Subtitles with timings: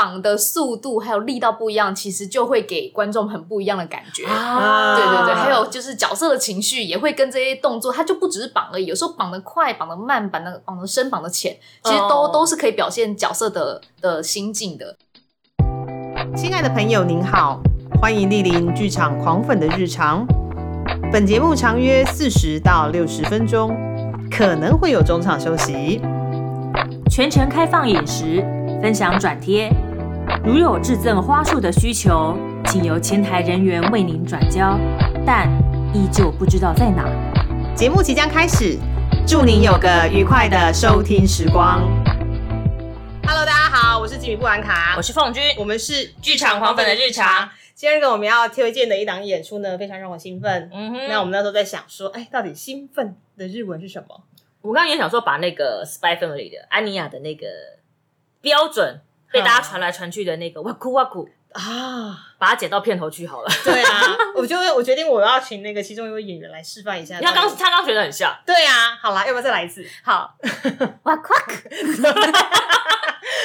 [0.00, 4.24] 绑的速度还有力道不一样，其实就会给观众很不一样的感觉。
[4.24, 14.96] 啊对对对，还有就是角色的情绪也会跟这些动作，它就不只是绑而已，有时候绑得快、绑得慢、绑得绑得深、绑得浅，其实都、哦都是可以表现角色的的心境的。
[16.34, 17.60] 亲爱的朋友，您好，
[18.00, 20.26] 欢迎莅临剧场狂粉的日常。
[21.12, 23.76] 本节目长约四十到六十分钟，
[24.30, 26.00] 可能会有中场休息。
[27.10, 28.40] 全程开放饮食，
[28.80, 29.70] 分享转贴。
[30.44, 34.78] 如有致赠花束的需求，请由前台人员为您转交，
[35.26, 35.48] 但
[35.92, 37.04] 依旧不知道在哪。
[37.74, 38.78] 节目即将开始，
[39.26, 41.80] 祝您有个愉快的收听时光。
[43.26, 47.50] Hello，大家好，我是吉米布兰卡，我是凤君，我们是剧场狂粉的日常。
[47.74, 50.70] 今天跟我们要推荐的一档演出呢，非常让我兴奋。
[50.72, 54.22] 嗯哼，那我们那时候在想说，哎，到底兴奋的日文是什么？
[54.62, 57.46] 我刚刚也想说，把那个《Spy Family》的安妮亚的那个
[58.42, 63.50] 标准被大家传来传去的那个哇哭哇哭，啊，把它剪到片头去好了。
[63.64, 67.20] 对啊， 我就我决定我要请那个其中一位演员来示范一下。
[67.20, 69.84] 他刚他刚学的很像，对啊，好啦，要不要再来一次？
[70.04, 70.36] 好，
[71.04, 71.36] 哇夸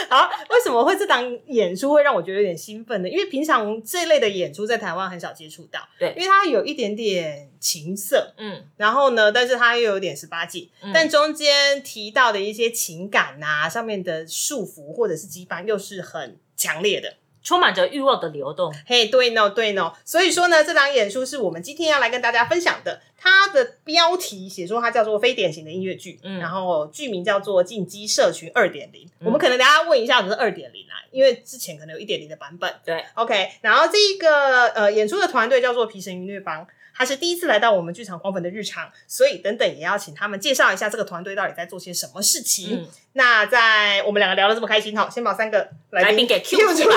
[0.08, 3.10] 好，为什么会这档演出会让我觉得有点兴奋呢？
[3.10, 17.16] 因为平常这类的演出在台湾很少接触到，对因为它有一点点情色，嗯，然后呢，但是它又有点十八禁，嗯但中间提到的一些情感啊、上面的束缚或者是羁绊又是很强烈的。
[17.46, 18.74] 充满着欲望的流动。
[18.86, 23.00] 嘿、对呢，对呢，所以说呢，这档演出是我们今天要来跟大家分享的。
[23.18, 29.04] 它的标题写说它叫做非典型的音乐剧，嗯然后剧名叫做《进击社群二点零》。
[29.20, 30.94] 我们可能大家问一下，是二点零啊？
[31.12, 32.72] 因为之前可能有一点零的版本。
[32.84, 42.84] 对，OK，然后这一个呃演出的团队叫做皮神音乐帮，他是第一次来到我们剧场狂粉的日常，所以等等也要请他们介绍一下这个团队到底在做些什么事情。
[42.84, 46.96] 嗯，那在我们两个聊得这么开心，好，先把三个来宾给 Q 出出来。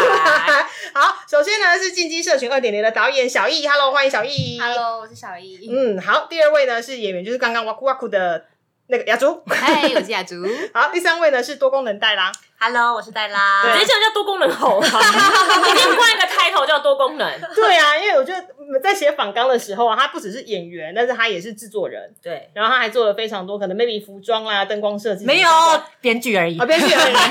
[0.94, 4.58] 好，首先呢是进击社群二点零的导演小易，Hello，欢迎小易。
[4.60, 5.68] ，Hello，我是小易。
[5.68, 8.44] 嗯，好，第二位呢是演员，就是刚刚哇酷哇酷的
[8.86, 9.42] 那个雅竹。
[9.46, 10.36] 嗨，我是雅竹。
[10.72, 12.30] 好，第三位呢是多功能带啦。
[12.60, 13.62] Hello，我是黛拉。
[13.62, 14.82] 对直接叫多功能好啊！
[14.82, 17.40] 一定换一个 title 叫多功能。
[17.54, 18.44] 对啊，因为我觉得
[18.82, 26.58] 在写访纲的时候啊，他不只是演员，但是他也是制作人，对，然后他还做了非常多可能 maybe 服装啦、灯光设计没有啊，编剧而已。
[26.58, 27.14] 啊编剧而已。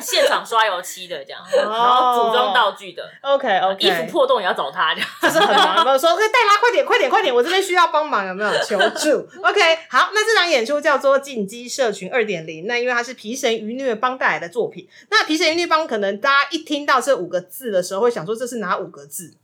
[0.00, 5.08] 现场刷油漆的这样，哦然后组装道具的，OK OK，衣服破洞也要找他这样。
[5.22, 9.26] 就是很忙，有没有说，哎，戴拉快点，快点，快点，我这边需要帮忙，有没有求助？
[9.42, 19.34] OK，好，那这场演出叫做《进击社群二点零》，那因为它是皮神愚虐帮带来的作品，那皮神愚虐帮可能大家一听到这五个字的时候，会想说这是哪五个字？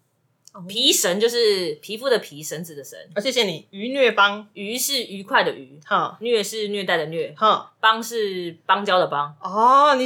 [0.69, 2.99] 皮绳就是皮肤的皮，绳子的绳。
[3.15, 9.35] 啊，谢谢你，愉虐帮，愉是愉快的愉，哈虐是虐待的虐，哈，邦是邦交的邦。
[9.41, 10.05] 哦，你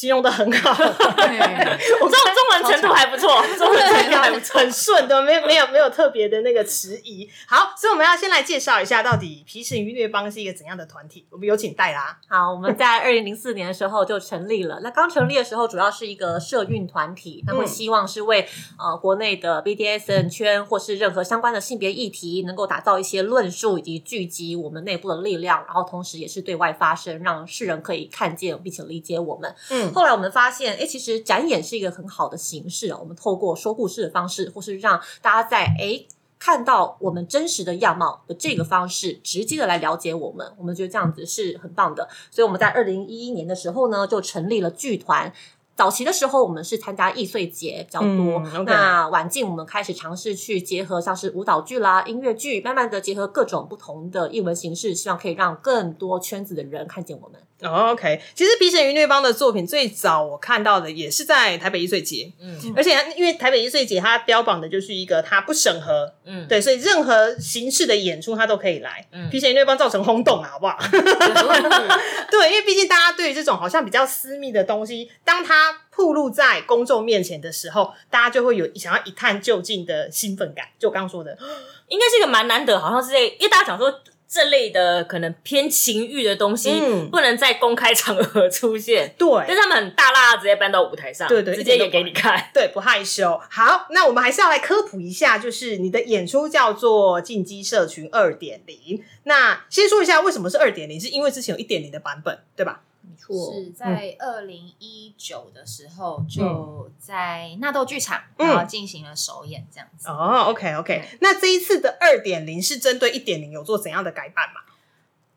[0.00, 3.28] 形容的很好， 我知道中文程度还不错，
[3.58, 4.58] 中文程度还不错。
[4.58, 7.28] 很顺的，没有没有没有特别的那个迟疑。
[7.46, 11.26] 好，所以我们要先来介绍一下，到底皮神愚虐帮是一个怎样的团体？
[11.28, 12.18] 我们有请戴拉。
[12.30, 14.80] 好，我们在二零零四年的时候就成立了。
[14.82, 29.54] 那刚成立的时候，主要是一个社运团体，那会希望是为呃国内的 BDSN 圈或是任何相关的性别议题，能够打造一些论述以及聚集我们内部的力量，然后同时也是对外发声，让世人可以看见并且理解我们。
[29.68, 32.98] 嗯后来我们发现，哎，其实展演是一个很好的形式啊。
[32.98, 36.04] 我们透过说故事的方式，或是让大家在哎
[36.38, 40.50] 看到我们真实的样貌的这个方式，直接的来了解我们。
[40.56, 42.08] 我们觉得这样子是很棒的。
[42.30, 45.32] 所以我们在二零一一年的时候呢，就成立了剧团。
[45.80, 48.42] 早期的时候，我们是参加易碎节比较多。
[48.66, 57.40] 那晚近我们开始尝试去结合像是舞蹈剧啦、音乐剧，慢慢的结合各种不同的译文形式，希望可以让更多圈子的人看见我们。
[57.62, 69.06] 哦 OK，其实皮神愚虐帮的作品最早我看到的也是在台北易碎节，嗯而且因为台北易碎节它标榜的就是一个它不审核，嗯，对，所以任何形式的演出它都可以来。
[69.12, 70.78] 嗯皮神愚虐帮造成轰动啊，好不好？
[72.30, 80.66] 对，因为毕竟大家对于这种好像比较私密的东西，当它暴露在公众面前的时候，大家就会有想要一探究竟的兴奋感。
[80.78, 81.36] 就我刚刚说的，
[81.88, 92.50] 应该是一个蛮难得，好像是在，因为大家想说这类的可能偏情欲的东西，嗯不能在公开场合出现，但对是他们很大辣直接搬到舞台上，对对直接演给你看。
[92.54, 93.38] 对，不害羞。
[93.50, 99.02] 好，那我们还是要来科普一下，就是你的演出叫做进击社群二点零。
[99.24, 102.82] 那先说一下为什么是二点零，是因为之前有一点零的版本，对吧？
[103.10, 108.48] 没错是在二零一九的时候，就嗯在纳豆剧场，嗯。
[108.48, 110.08] 然后进行了首演，这样子。
[110.08, 114.60] 哦，OK OK，那这一次的二点零是针对一点零有做怎样的改版吗？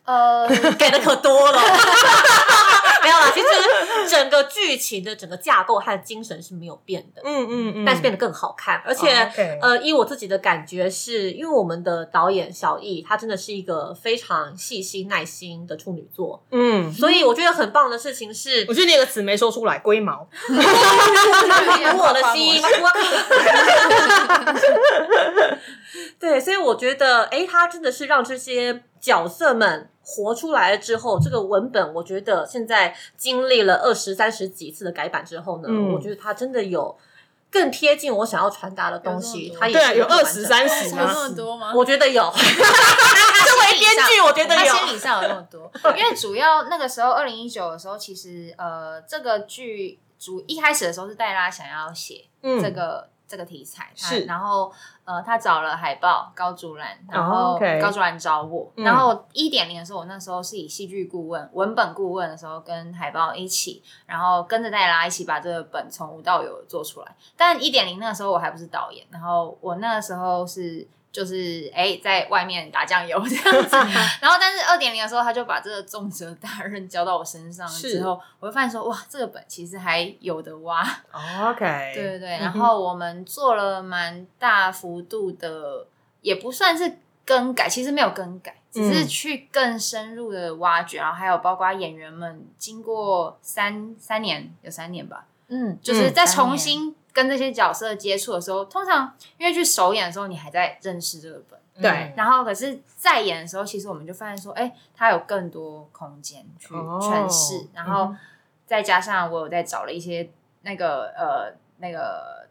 [0.06, 0.48] 呃，
[0.78, 1.60] 给的可多了，
[3.04, 3.48] 没有啦，其实
[4.10, 7.22] 整个剧情的整个架构和精神是没有变的。
[7.24, 9.10] 嗯嗯嗯，但是变得更好看，而且、
[9.62, 20.28] 呃，依我自己的感觉是，因为我们的导演小易，他真的是一个非常细心耐心的处女座，嗯，所以我觉得很棒的事情是，我觉得你有个词没说出来，龟毛。
[20.48, 20.54] 读
[21.98, 22.62] 我的心，
[26.20, 36.98] 对，所以我觉得，哎，他真的是让这些角色们活出来了之后，这个文本，我觉得现在经历了二十三十几次的改版之后呢，嗯我觉得它真的有
[37.52, 39.60] 更贴近我想要传达的东西有这么。
[39.60, 41.14] 多他也对啊，有二十三十有那吗？
[41.14, 41.74] 么多吗？
[41.76, 42.24] 我觉得有。
[42.34, 54.72] 作为编剧我觉得有理上有那么多，因为主要那个时候二零一九的时候，其实呃，这个剧主一开始的时候是戴拉想要写嗯这个、这个题材，是然后
[55.06, 67.16] 呃，他找了海报高竹兰，然哦后高竹兰找我，嗯然后一点零的时候，我那时候是以戏剧顾问、文本顾问的时候跟海报一起，然后跟着戴拉一起把这个本从无到有做出来。
[67.36, 70.88] 但一点零那个时候我还不是导演，然后我那个时候是。
[71.14, 73.76] 就是哎，在外面打酱油这样子，
[74.20, 80.82] 然后但是二点零的时候，他就把这个重责大任交到我身上了之后，我就发现说，哇，这个本其实还有的挖。
[81.52, 81.64] OK，
[81.94, 85.86] 对对对，然后我们做了蛮大幅度的，
[86.22, 89.08] 也不算是更改，其实没有更改，只是嗯。
[89.08, 101.60] 去更深入的挖掘，然后还有包括演员们经过三三年有三年吧，嗯，就是再重新跟这些角色接触的时候，通常因为去首演的时候，你还在认识这个本。
[101.82, 102.14] 对。
[102.18, 108.18] 然后可是再演的时候，其实我们就发现说，哎，它有更多空间去哦诠释，然后嗯
[108.66, 110.30] 再加上我有在找了一些
[110.62, 112.48] 那个呃那个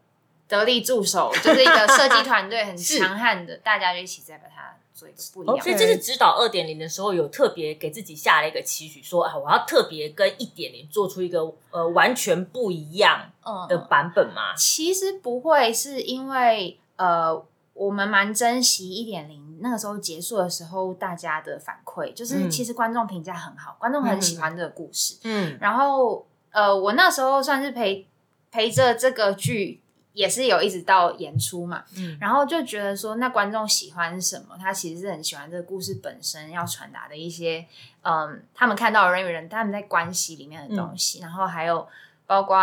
[0.47, 14.55] 得力助手，就是一个设计团队很强悍的，大家就一起再把它做一个不一样 OK 所以这是指导二点零的时候，有特别给自己下了一个期许，说啊，我要特别跟一点零做出一个呃完全不一样嗯的版本嘛。
[14.55, 17.43] 其实不会，是因为呃，
[17.73, 25.17] 我们蛮珍惜一点零那个时候结束的时候大家的反馈，就是嗯其实观众评价很好，观众很喜欢这个故事。
[25.23, 28.07] 嗯然后呃，我那时候算是陪
[28.51, 29.82] 陪着这个剧。
[30.13, 32.17] 也是有一直到演出嘛，嗯。
[32.21, 34.55] 然后就觉得说，那观众喜欢什么？
[34.59, 37.65] 他其实是很喜欢这个故事本身要传达的一些，
[38.03, 41.87] 嗯，他们看到人与人他们在关系里面的东西，然后还有
[42.25, 42.57] 包括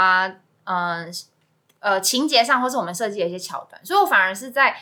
[0.64, 1.12] 嗯
[1.80, 4.76] 呃情节上，或是我们设计的一些桥段，所以我反而是在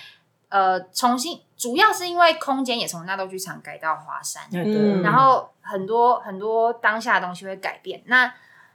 [0.50, 5.02] 呃重新，主要是因为空间也从纳豆剧场改到华山，嗯。
[5.02, 8.34] 然后很多很多当下的东西会改变，那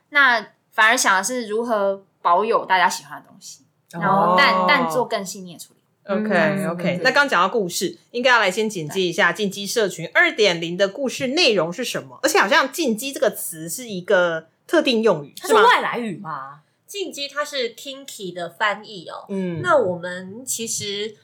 [0.10, 3.63] 那反而想的是如何保有大家喜欢的东西，
[4.00, 5.80] 然后但、哦但做更细腻的处理。
[6.06, 12.20] OK 嗯 OK，嗯那刚讲到故事，应该要来先简介一下进击社群二点零的故事内容是什么？
[12.22, 15.54] 而且好像“进击”这个词是一个特定用语，它是？
[15.54, 16.60] 外来语吗？
[16.86, 19.26] 进击它是 Kinky 的翻译哦。
[19.30, 21.16] 嗯，那我们其实，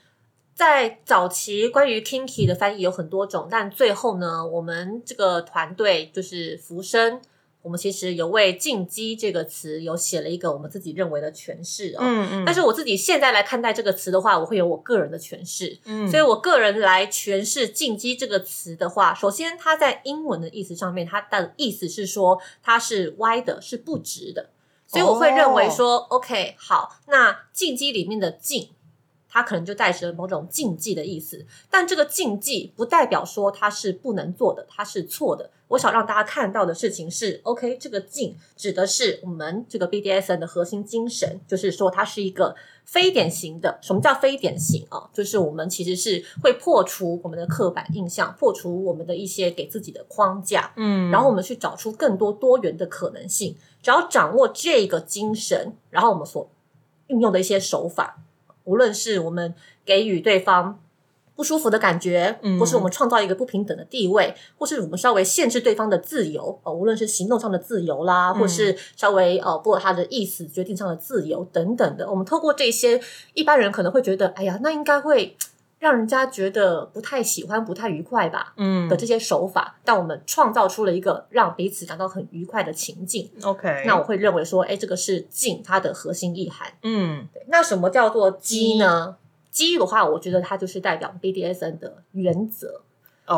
[0.54, 7.20] 在早期关于 Kinky 的翻译有很多种，但最后呢，我们这个团队就是浮生，
[7.62, 12.00] 我们其实有为“进击”这个词有写了一个我们自己认为的诠释哦。
[12.00, 15.78] 嗯嗯，但是我自己现在来看待这个词的话，我会有我个人的诠释。
[15.84, 24.50] 嗯所以我个人来诠释“进击”这个词的话，首先它在英文的意思上面，它的意思是说它是歪的，是不直的。
[24.86, 28.70] 所以我会认为说、o k 好，那进击里面的“进”，
[29.30, 31.46] 它可能就带着某种禁忌的意思。
[31.70, 35.50] 但这个禁忌不代表说它是不能做的，它是错的。
[35.68, 43.78] 我想让大家看到的事情是，OK，这个“禁”指的是我们这个 BDSN 的核心精神，就是说它是一个非典型的。
[43.80, 45.08] 什么叫非典型啊？
[45.12, 53.54] 就是我们其实是会破除我们的刻板印象，破除我们的一些给自己的框架，嗯，然后我们去找出更多多元的可能性。
[53.80, 56.50] 只要掌握这个精神，然后我们所
[57.06, 58.20] 运用的一些手法，
[58.64, 60.80] 无论是我们给予对方
[61.34, 62.58] 不舒服的感觉，嗯。
[62.58, 73.00] 或是我们创造一个不平等的地位，或是我们稍微限制对方的自由，哦，无论是行动上的自由啦，或是稍微呃不他的意思决定上的自由等等的，我们透过这些，
[73.32, 75.34] 一般人可能会觉得，哎呀，那应该会
[75.80, 78.52] 让人家觉得不太喜欢、不太愉快吧。
[78.58, 83.28] 嗯的这些手法，但我们创造出了一个让彼此感到很愉快的情境。
[83.42, 86.72] OK，那我会认为说，哎，这个是静它的核心意涵。
[86.82, 89.16] 嗯对，那什么叫做基呢？
[89.50, 92.82] 基的话，我觉得它就是代表 BDSN 的原则。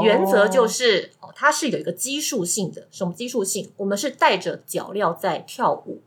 [0.03, 2.89] 原则就是哦，它是有一个基数性的。
[2.91, 3.71] 什么基数性？
[3.77, 6.01] 我们是带着脚镣在跳舞。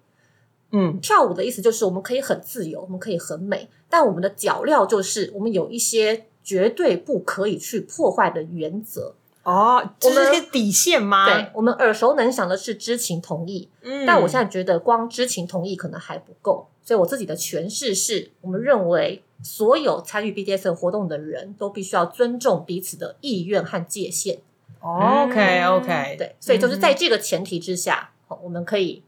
[0.78, 9.16] 嗯跳舞的意思就是我们可以很自由，我们可以很美，但我们的脚镣就是我们有一些绝对不可以去破坏的原则。
[9.44, 11.32] 哦，这是些底线吗？
[11.32, 24.40] 对，我们耳熟能详的是知情同意，嗯但我现在觉得光知情同意可能还不够，所以我自己的诠释是，我们认为所有参与 BDSM 活动的人都必须要尊重彼此的意愿和界限。
[24.80, 29.04] OK OK，对，所以就是在这个前提之下，好我们可以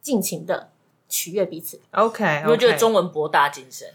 [0.00, 0.70] 尽情的
[1.14, 1.80] 取悦彼此。
[1.92, 3.86] OK，我觉得中文博大精深，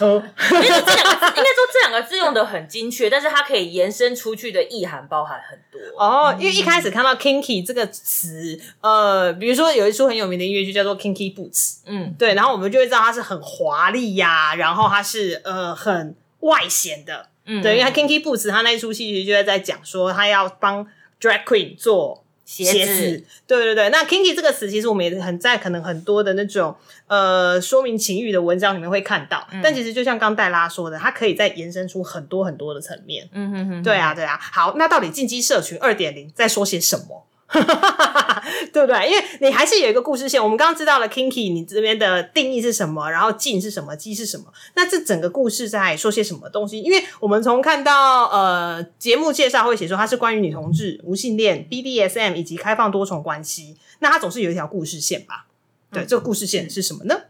[0.00, 0.20] 哦。
[0.50, 5.78] 因为这两个字应该说这两个字用的很精确，但是它可以延伸出去的意涵包含很多。
[5.96, 17.62] 哦，因为一开始看到 kinky 这个词，呃，比如说有一出很有名的音乐剧叫做 Kinky Boots，嗯，对，然后我们就会知道它是很华丽呀、然后它是呃很外显的，嗯。
[17.62, 20.84] 对，因为它 Kinky Boots 它那一出戏其实就在在讲说他要帮
[21.20, 23.90] drag queen 做鞋鞋子子，对对对。
[23.90, 26.74] 那 kinky 这个词，其实我们也很在可能很多的那种
[27.08, 33.28] 呃说明情欲的文章里面会看到，嗯但其实就像刚戴拉说的，它可以再延伸出很多很多的层面。
[33.32, 34.38] 嗯哼哼，对啊，对啊。
[34.40, 37.26] 好，那到底进击社群二点零在说些什么？
[38.72, 39.10] 对不对？
[39.10, 40.42] 因为你还是有一个故事线。
[40.42, 44.52] 我们刚刚知道了 kinky，你这边的定义是什么，然后禁是什么，鸡是什么。
[44.74, 46.80] 那这整个故事在说些什么东西？
[46.80, 55.46] 因为我们从看到呃节目介绍会写说它是关于女同志、无性恋、BDSM 以及开放多重关系，那它总是有一条故事线吧？
[55.92, 57.22] 对，这个故事线是什么呢？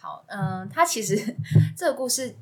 [0.00, 1.36] 好，嗯、它其实
[1.76, 2.36] 这个故事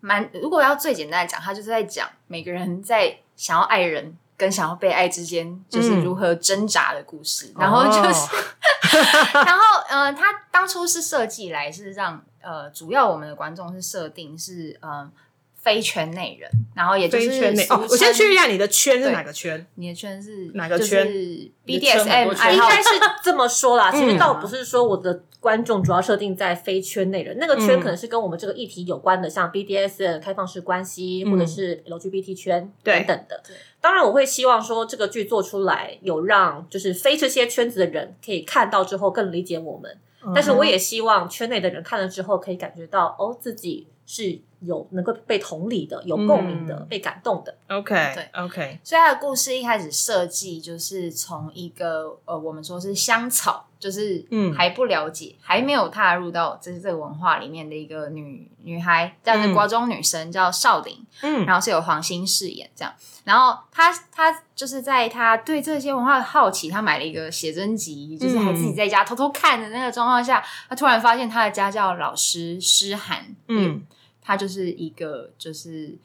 [0.00, 7.52] 蛮，如果要最简单的讲，它就是在讲每个人在想要爱人跟想要被爱之间，就是嗯如何挣扎的故事。
[7.58, 8.26] 然后就是，
[9.44, 15.06] 然后呃，他当初是设计来是让呃，主要我们的观众是设定是呃
[15.62, 19.66] 非圈内人，然后也就是非圈内哦，我先确认一下你的圈是哪个圈？
[19.74, 21.06] 你的圈是哪个就是圈？
[21.64, 22.88] 你的圈很 BDSM 应该是
[23.22, 33.40] 这么说啦，其实嗯倒不是说我的观众主要设定在非圈内人，那个圈嗯可能是跟我们这个议题有关的，像 BDS 开放式关系，嗯或者是 LGBT 圈等等的。
[33.46, 33.54] 对。
[33.80, 39.98] 当然，我会希望说这个剧做出来，有让就是非这些圈子的人可以看到之后更理解我们。
[40.34, 47.54] 但是我也希望圈内的人看了之后可以感觉到，哦，自己是有能够被同理的、有共鸣的、嗯被感动的。
[47.68, 48.28] OK 对。
[48.32, 54.54] OK，所以他的故事一开始设计就是从一个呃，我们说是香草，就是嗯。
[54.54, 61.46] 还不了解、还没有踏入到这这个文化里面的一个女女孩，这样的嗯国中女生叫少林，嗯。
[61.46, 62.92] 然后是有黄兴饰演这样。
[63.24, 73.82] 然后她她就是在她对这些文化的好奇，她买了一个写真集，就是还自己在家偷偷看的那个状况下，她突然发现她的家教老师诗涵，嗯
[74.22, 75.96] 他就是一个就是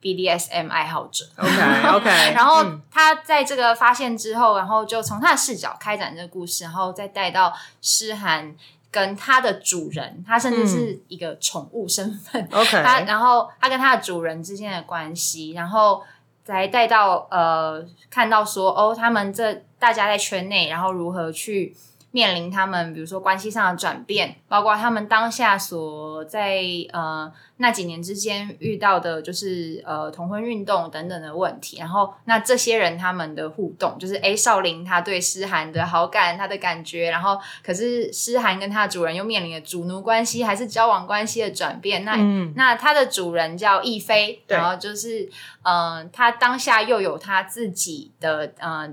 [0.00, 1.24] BDSM 爱好者。
[1.36, 8.54] OK OK，然后嗯他在这个发现之后，然后就从他的视角开展这个故事，然后再带到诗涵
[8.90, 16.02] 跟他的主人，他甚至是一个宠物身份，OK，他然后他跟他的主人之间的关系，然后
[16.44, 21.76] 再带到呃看到说哦，他们这大家在圈内，然后如何去
[22.16, 42.54] 面临他们比如说关系上的转变，包括他们当下所在呃那几年之间遇到的，就是呃同婚运动等等的问题，然后那这些人他们的互动，就是诶少林他对诗涵的好感，他的感觉，然后可是诗涵跟他的主人又面临了主奴关系还是交往关系的转变，那嗯。
[42.56, 45.28] 那他的主人叫亦菲，然后就是
[45.64, 48.90] 嗯、呃他当下又有他自己的嗯、呃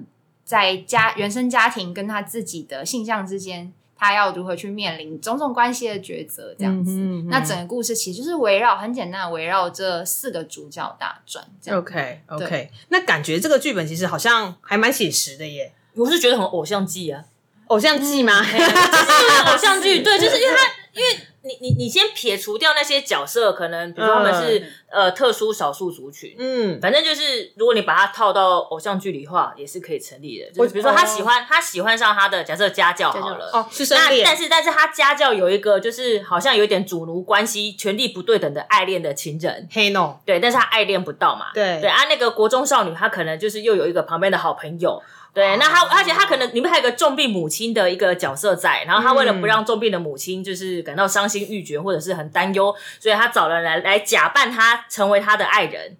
[0.53, 6.91] 在家原生家庭跟他自己的性向之间，他要如何去面临种种关系的抉择，这样子。
[6.91, 11.43] 嗯嗯嗯那整个故事其实就是围绕很简单的围绕这四个主角大转
[11.75, 17.23] ，OK OK，那感觉这个剧本其实好像还蛮写实的耶，我是觉得很偶像剧啊，
[17.67, 18.41] 偶像剧吗？
[18.43, 26.79] 就是偶像剧， 对，就是因为他，因为你你你先撇除掉那些角色，可能比如说他们是、呃特殊少数族群，嗯。
[26.79, 30.49] 反正就是如果你把它套到偶像剧里的话，也是可以成立的。
[30.51, 33.49] 就是比如说他喜欢、他喜欢上他的假设家教好了。
[33.51, 41.81] 哦，是生那恋，但是但是他家教有一个就是好像有一点主奴关系、权力不对等的爱恋的情人，黑 no，对，但是他爱恋不到嘛，对。
[41.81, 45.01] 对啊，那个国中少女她可能就是又有一个旁边的好朋友，
[45.33, 55.97] 对，那他而且他可能里面还有个重病母亲的一个角色在，然后他为了不让重病的母亲就是感到伤心欲绝或者是很担忧，所以他找人来来假扮他成为他的爱人，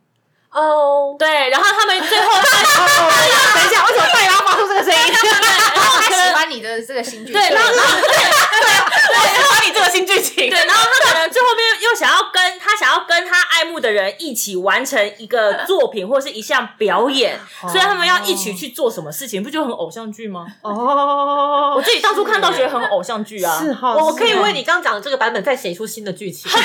[0.52, 2.28] 哦，对，然后他们最后
[3.56, 5.00] 等一下，为什么戴拉发出这个声音？
[5.76, 7.90] 然后他喜欢你的这个新剧，对，然后然后
[8.54, 20.46] 喜欢你这个新剧情对，然后他可能最后面又想要跟他想要跟他爱慕的人一起完成一个作品或是一项表演，所以他们要一起去做什么事情，不就很偶像剧吗？
[20.62, 26.52] 哦我自己当初看到觉得很偶像剧啊，是哈，我我可以为你刚刚讲的这个版本再写出新的剧情。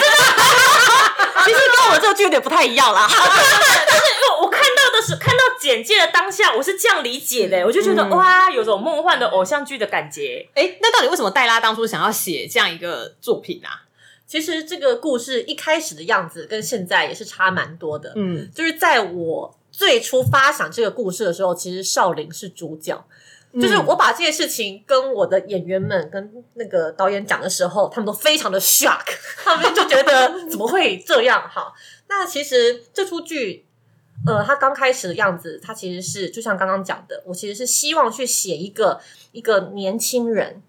[1.44, 3.08] 其实跟我这个剧有点不太一样啦。
[3.08, 4.60] 但是因为我看
[5.16, 10.48] 看到简介的当下，我是这样理解的，我就觉得、嗯哇，有种梦幻的偶像剧的感觉。
[10.54, 13.84] 哎，那到底为什么黛拉当初想要写这样一个作品啊？
[14.26, 18.12] 其实这个故事一开始的样子跟现在也是差蛮多的。
[18.16, 23.04] 嗯，就是在我最初发想这个故事的时候，其实少林是主角。
[23.54, 29.06] 就是我把这件事情跟我的演员们、跟那个导演讲的时候，他们都非常的 shock，
[29.42, 31.48] 他们就觉得 怎么会这样？
[31.48, 31.72] 好，
[32.08, 33.64] 那其实这出剧，
[34.26, 39.00] 呃，他刚开始的样子，他其实是就像刚刚讲的，我其实是希望去写一个
[39.32, 40.62] 一个年轻人，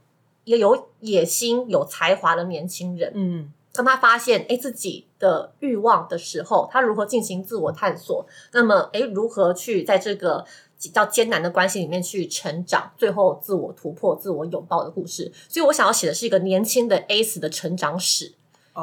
[0.43, 8.25] 一个有野心、有才华的年轻人，嗯当他发现哎自己的欲望的时候，他如何进行自我探索？
[8.51, 10.45] 那么哎如何去在这个
[10.81, 15.31] 比较艰难的关系里面去成长，最后自我突破、自我拥抱的故事？
[15.47, 18.33] 所以我想要写的是一个年轻的 A 死的成长史。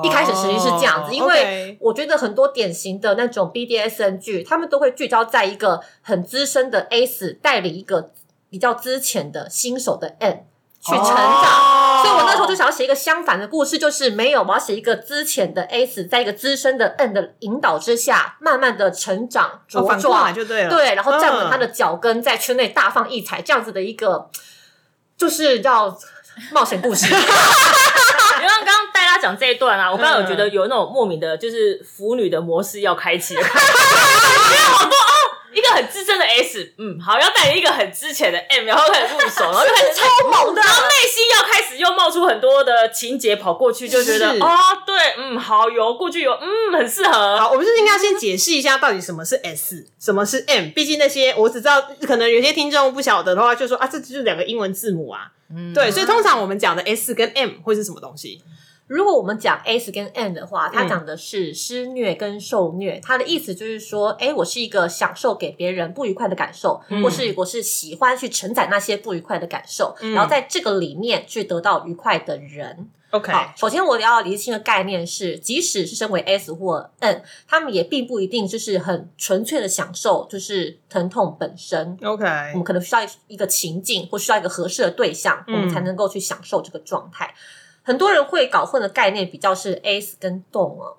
[0.03, 8.11] 一开始实际是这样子，哦因为我觉得很多典型的那种 BDSN 剧，他们都会聚焦在一个很资深的死带领一个
[8.51, 10.47] 比较资浅的新手的 N
[10.81, 11.15] 去成长。
[11.15, 12.03] 哦。
[12.05, 24.31] 所以我那时候就想要写一个相反的故事，就是没有，我要写一个资浅的 S 在一个资深的 N 的引导之下，慢慢的成长茁壮，就对了，对，然后站稳他的嗯脚跟，在圈内大放异彩，这样子的一个
[25.17, 25.99] 就是叫
[26.53, 27.07] 冒险故事。
[29.19, 33.47] 讲这一段啊，我刚刚有觉得有那种莫名的，就是腐女的模式要开启了， 因
[34.53, 35.13] 为好多哦，
[35.53, 44.49] 一个很资深的 S，嗯，好，要带领一个很之前的 M，然后开始入手， 然后就开始超猛的然后内心要开始又冒出很多的情节跑过去，就觉得是哦，
[44.87, 47.39] 对，嗯，好有过去有，嗯，很适合。
[47.39, 50.71] 好，我们是应该先解释一下到底什么是 S，什么是 M？
[50.71, 55.33] 毕竟那些我只知道，可能有些听众不晓得的话，就说啊，这就是两个英文字母啊。
[55.49, 58.43] 嗯对，所以通常我们讲的 S 跟 M 会是什么东西？
[58.87, 63.01] 如果我们讲 S 跟 N 的话，它嗯讲的是施虐跟受虐。
[63.03, 72.89] 它的意思就是说，哎，我是一个享受给别人不愉快的感受，嗯或是我是喜欢去承载那些不愉快的感受，嗯然后在这个里面去得到愉快的人。
[73.11, 81.97] OK，好，首先我要厘清的概念是，即使是身为 S 或 N，他们也并不一定就是很纯粹的享受，就是疼痛本身。
[82.03, 87.33] OK，我们可能需要一个情境，或需要一个合适的对象，嗯我们才能够去享受这个状态。
[87.87, 90.99] 很多人会搞混的概念比较是 ACE 跟动哦，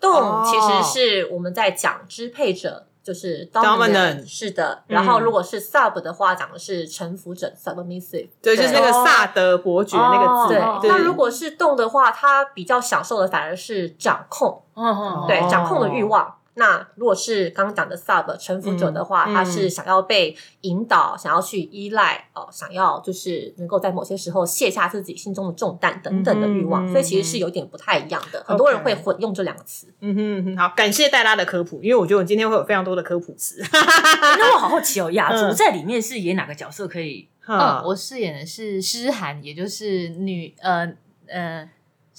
[0.00, 2.86] 动哦其实是我们在讲支配者。
[3.04, 4.84] 就是 Dominant 是的。
[4.86, 8.28] 嗯然后如果是 sub 的话，讲的是臣服者 submissive。
[8.40, 10.54] 对，就是那个萨德伯爵那个字。
[10.54, 16.32] 对，哦那如果是动的话，他比较享受的反而是掌控，嗯嗯对哦掌控的欲望。
[16.54, 28.44] 那如果是刚刚讲的 sub 臣服者的话，嗯他是想要被引导，想要去依赖，哦、想要就是能够在某些时候卸下自己心中的重担等等的欲望，嗯所以其实是有点不太一样的。
[28.46, 29.86] 很多人会混用这两个词。
[30.00, 33.62] 嗯哼嗯哼，好，感谢戴拉的科普，因为我觉得我今天会有非常多的科普词。
[33.72, 36.86] 那我好好奇哦， 雅竹嗯在里面是演哪个角色？
[36.86, 40.92] 可以嗯，我饰演的是诗涵，也就是女呃
[41.28, 41.68] 呃，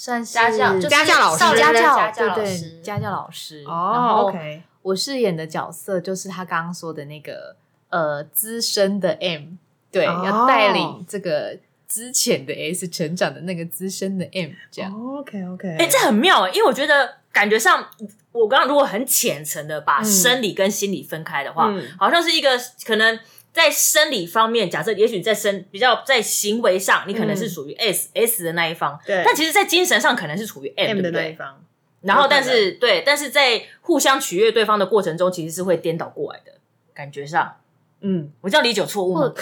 [0.04, 2.70] 算是家教就是家教老师家教，家教老对师。
[2.72, 3.63] 对，家教老师。
[3.63, 7.56] 然哦后，OK，我饰演的角色就是他刚刚说的那个
[7.88, 9.54] 呃资深的 M，
[9.89, 10.22] 对，哦。
[10.26, 14.92] 要带领这个之前的 S 成长的那个资深的 M，这样。
[14.94, 17.88] OK OK，哎、这很妙哎，因为我觉得感觉上，
[18.34, 20.04] 我刚刚如果很浅层的把嗯。
[20.04, 21.82] 生理跟心理分开的话，嗯。
[21.98, 23.18] 好像是一个可能
[23.54, 31.02] 在生理方面，假设也许在生比较在行为上，你可能是属于 S、S 的那一方，嗯对但其实，在精神上可能是处于 M？
[31.02, 31.63] 的那一方，
[32.02, 36.54] 然后，但是对，但是在互相取悦对方的过程中，其实是会颠倒过来的
[36.94, 37.58] 感觉上。
[38.06, 39.34] 嗯，我这样理解有错误或吗？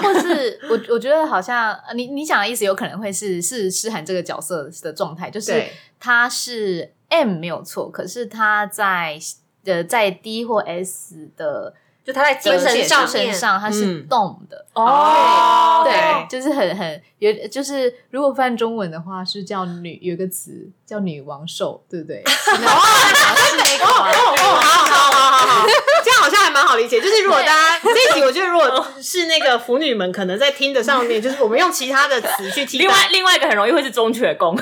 [0.00, 5.64] 或是我我觉得好像呃你你讲的意思有可能会是是诗涵这个角色的状态，就是
[5.98, 9.18] 他是 M 没有错，可是他在
[9.64, 11.74] 呃在 D 或 S 的
[12.04, 14.06] 就他在精神上面，上他是嗯。
[14.08, 14.64] 动的。
[14.74, 15.82] 哦。
[15.84, 22.22] 对就是很很有，就是如果翻中文的话是叫女，有个词叫女王兽，对不对？
[22.26, 24.10] 是那个是那个吗？
[24.10, 25.66] 哦，好好好好好，
[26.04, 27.00] 这样好像还蛮好理解。
[27.00, 34.56] 就是如果大家 这一集，我觉得如果是那个腐女们，可能在听的上面，就是我们用其他的词去替代，另外另外一个很容易会是中雀宫，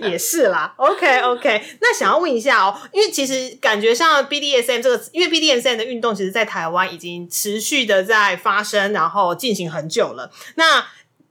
[0.08, 0.74] 也是啦。
[0.76, 10.30] OK OK，那想要问一下哦，因为其实感觉像 BDSM 这个，因为 BDSM 的运动其实在台湾已经持续的在发生，然后进行很久了。
[10.56, 10.84] 那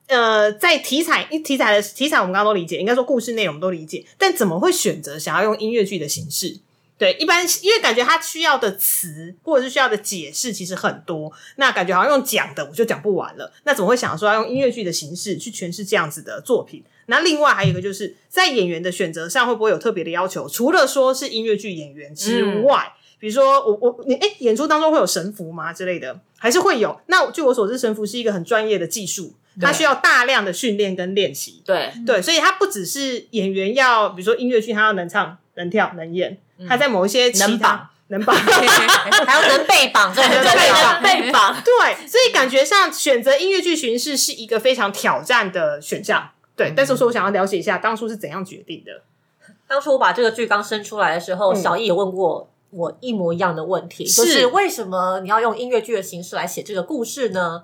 [0.07, 6.59] 呃，在题材，因为题材的题材我们刚刚都理解，应该说故事内容都理解，但怎么会选择想要用音乐剧的形式？
[6.97, 13.51] 对，一般因为感觉它需要的词或者是需要的解释其实很多，那感觉好像用讲的我就讲不完了。
[13.65, 16.83] 那怎么会想说要用音乐剧的形式去诠释这样子的作品？
[17.07, 20.47] 那另外还有一个就是在演员的选择上会不会有特别的要求？
[20.49, 26.99] 除了说是音乐剧演员之外，比如说我我你哎，演出当中会有神符吗之类的，还是会有？
[27.07, 31.61] 那据我所知，神符是一个很专业的技术，它需要大量的训练跟练习。
[31.65, 36.37] 对，对，所以它不只是演员要，比如说音乐剧，他要能唱、能跳、能演，
[36.67, 38.35] 他在某一些能绑能绑。
[39.25, 40.51] 还要能被绑，这很重
[41.01, 41.21] 对。
[41.21, 41.55] 被绑。
[41.63, 46.29] 对，所以感觉上选择音乐剧巡视是一个非常挑战的选项。
[46.55, 49.01] 对，但是说我想要了解一下当初是怎样决定的。
[49.67, 57.63] 当初我把这个剧刚生出来的时候，嗯小易也问过我一模一样的问题，是就是为什么你要用音乐剧的形式来写这个故事呢？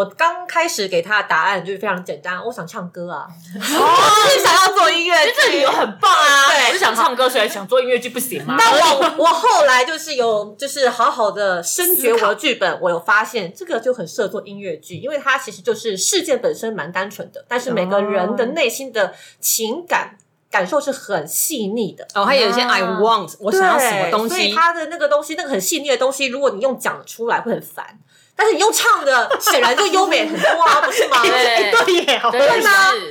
[0.00, 6.48] 我刚开始给他的答案就是非常简单，我想唱歌啊，我就是想要做音乐剧，这理由很棒啊！
[6.48, 8.56] 对我是想唱歌，所以想做音乐剧，不行吗？
[8.58, 20.16] 那我我后来就是有就是好好的深掘我的剧本，我有发现这个就很适合做音乐剧，因为它其实就是事件本身蛮单纯的，但是每个人的内心的情感
[20.50, 22.08] 感受是很细腻的。
[22.14, 27.98] 哦，还有一些 I want，我想要什么东西所以西，它的那个东西，那个很细腻的东西，如果你用讲出来会很烦，
[28.40, 31.20] 但是你用唱的，显然就优美很多啊，不是吗？
[31.22, 32.70] 对对耶，对对吗？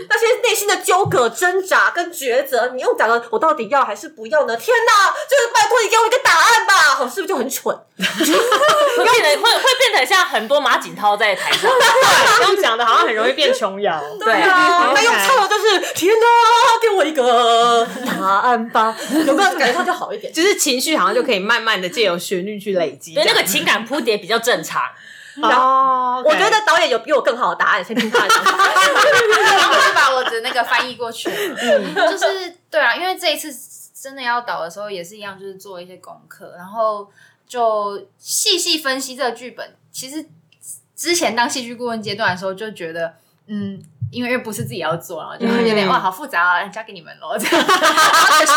[0.09, 4.57] 那些内心的纠葛、挣扎跟抉择，你用讲的，我到底要还是不要呢？
[4.57, 6.97] 天哪， 就是拜托你给我一个答案吧！
[7.01, 7.77] 我是不是就很蠢？
[7.99, 14.01] 会变得会会变得像很多马景涛在台上，对，用讲的好像很容易变琼瑶。
[14.19, 16.25] 对啊那用唱的就是天哪，
[16.81, 18.95] 给我一个答案吧，
[19.27, 20.33] 有没有感觉上就好一点？
[20.33, 24.81] 就是情绪好像就可以慢慢的借由旋律去累积，对那个情感铺叠比较正常。
[25.41, 28.35] 哦，我觉得导演有比我更好的答案，先听他的。
[28.35, 28.43] 然
[29.63, 33.53] 后我就把我的那个翻译过去 就是对啊，因为这一次
[33.99, 37.09] 真的要导的时候也是一样，就是做一些功课，然后
[37.47, 39.75] 就细细分析这个剧本。
[39.91, 40.25] 其实
[40.95, 43.15] 之前当戏剧顾问阶段的时候，就觉得
[43.47, 43.83] 嗯。
[44.11, 47.37] 因为又不是自己要做，然后就有点、嗯哇，好复杂啊，交给你们喽。
[47.37, 48.53] 这样 可是，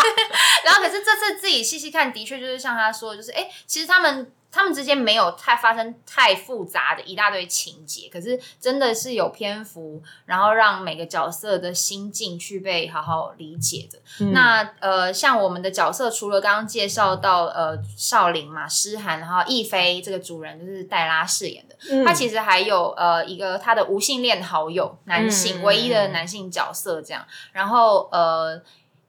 [0.64, 13.98] 然后可是这次自己细细看，的确就是像他说的，就是哎，其实他们他们之间没有太发生太复杂的一大堆情节，可是真的是有篇幅，然后让每个角色的心境去被好好理解的。
[14.20, 28.62] 嗯那呃，像我们的角色，除了刚刚介绍到呃少林嘛、诗涵，然后亦菲这个主人就是黛拉饰演的，嗯他其实还有呃一个他的无性恋好友，男性、嗯唯一的男性角色这样，然后呃。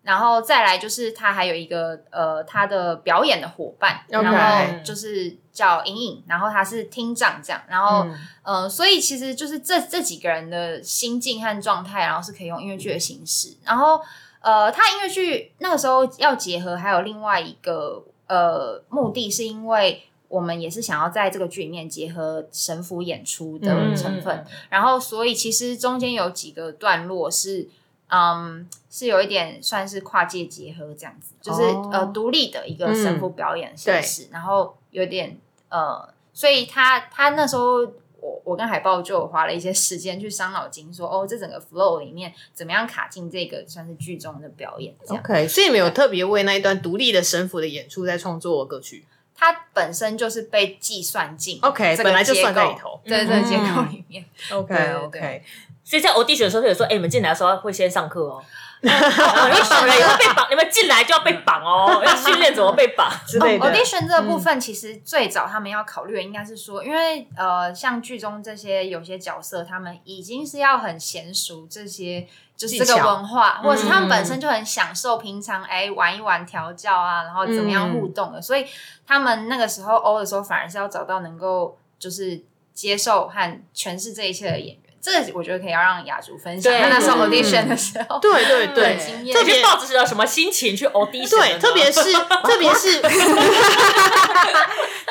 [0.03, 13.55] 然后再来就是他还有一个呃他的表演的伙伴然后就是叫莹莹，然后他是厅长这样，然后、嗯呃，所以其实就是这这几个人的心境和状态，然后是可以用音乐剧的形式。
[13.63, 14.01] 然后
[14.41, 24.45] 呃，他音乐剧那个时候要结合，还有另外一个呃目的，是因为我们也是想要在这个剧里面结合神父演出的嗯成分。
[24.69, 27.69] 然后，所以其实中间有几个段落是。
[28.15, 35.35] 嗯，是有一点算是跨界结合这样子，就是、哦呃独立的一个神父表演形对式，然后有点
[35.69, 37.77] 呃，所以他他那时候
[38.19, 45.23] 我我跟海豹就有花了一些时间去伤脑筋说哦，这整个 flow 里面怎么样卡进这个算是剧中的表演这样。
[45.23, 49.05] OK，所以你们有特别为那一段独立的神父的演出在创作歌曲。
[49.35, 54.23] 它本身就是被计算进 OK，本来就算在构里头在这个结构里面。
[54.51, 55.43] OK OK，
[55.83, 58.43] 所以在 audition 的时候，他有说，哎、你们进来的时候会先上课哦。
[58.83, 63.09] 你们选人也会被绑，你们进来就要被绑哦， 要训练怎么被绑。
[63.25, 63.65] 之类的。
[63.65, 72.27] audition 这个部分，其实最早他们要考虑的应该是说，因为呃，像剧中这些有些角色，他们已经是要很娴熟这些。
[72.55, 78.65] 就是这个文化，或者是他们本身就很享受平常哎、玩一玩调教啊，然后怎么样互动的，所以
[79.05, 82.41] 他们那个时候欧的时候，反而是要找到能够就是
[82.73, 84.82] 接受和诠释这一切的演员。
[85.03, 88.97] 这个我觉得可以要让雅竹分享，那时候嗯 audition 的时候，对对对。
[89.33, 91.29] 特别抱着什么心情去 audition？
[91.29, 92.13] 对，特别是
[92.43, 93.01] 特别是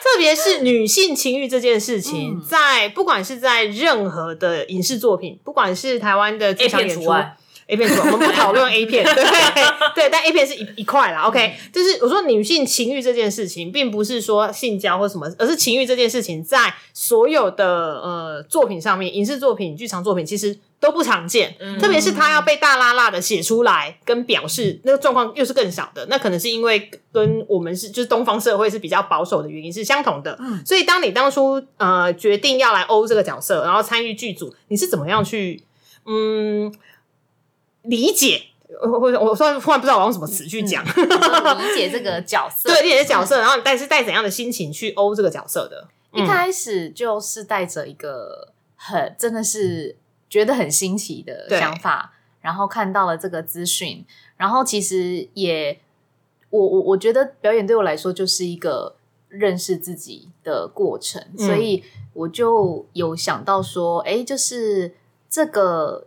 [0.02, 2.42] 特别是女性情欲这件事情，嗯。
[2.48, 7.36] 在不管是在任何的影视作品，不管是台湾的剧场演出片除外。
[7.72, 9.24] A 片我们不讨论 A 片，对
[9.94, 11.22] 对，但 A 片是一一块啦。
[11.22, 17.66] OK，就是我说女性情欲这件事情，并不是说性交或什么，而是情欲这件事情在所有的
[18.02, 21.56] 呃作品上面，影视作品、剧场作品其实都不常见。
[21.80, 26.06] 特别是他要被大拉拉的写出来跟表示，那个状况又是更少的。
[26.10, 30.38] 那可能是因为跟我们是就是东方社会是比较保守的原因是相同的。
[30.66, 35.62] 所以当你当初呃决定要来欧这个角色，然后参与剧组，你是怎么样去
[36.04, 36.70] 嗯
[37.82, 38.42] 理解？
[38.82, 45.88] 我我我突然突然不知道我用什么词去讲， 理解这个角色，对，理解角色，然后你带是带怎样的心情去欧这个角色的？
[46.12, 49.96] 一开始就是带着一个很真的是
[50.28, 54.04] 觉得很新奇的想法，然后看到了这个资讯，
[54.36, 55.80] 然后其实也
[56.50, 58.96] 我我我觉得表演对我来说就是一个
[59.28, 61.46] 认识自己的过程，嗯。
[61.46, 64.94] 所以我就有想到说，哎，就是
[65.30, 66.06] 这个，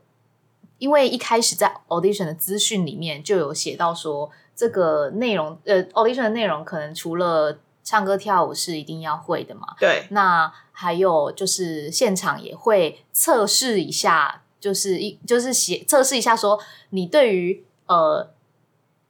[0.86, 16.60] 因为一开始在 audition 的资讯里面就有写到说，这个内容，呃，audition 的内容可能除了唱歌跳舞是一定要会的嘛，对，那还有就是现场也会测试一下，就是一就是写测试一下说
[16.92, 18.30] 你对于呃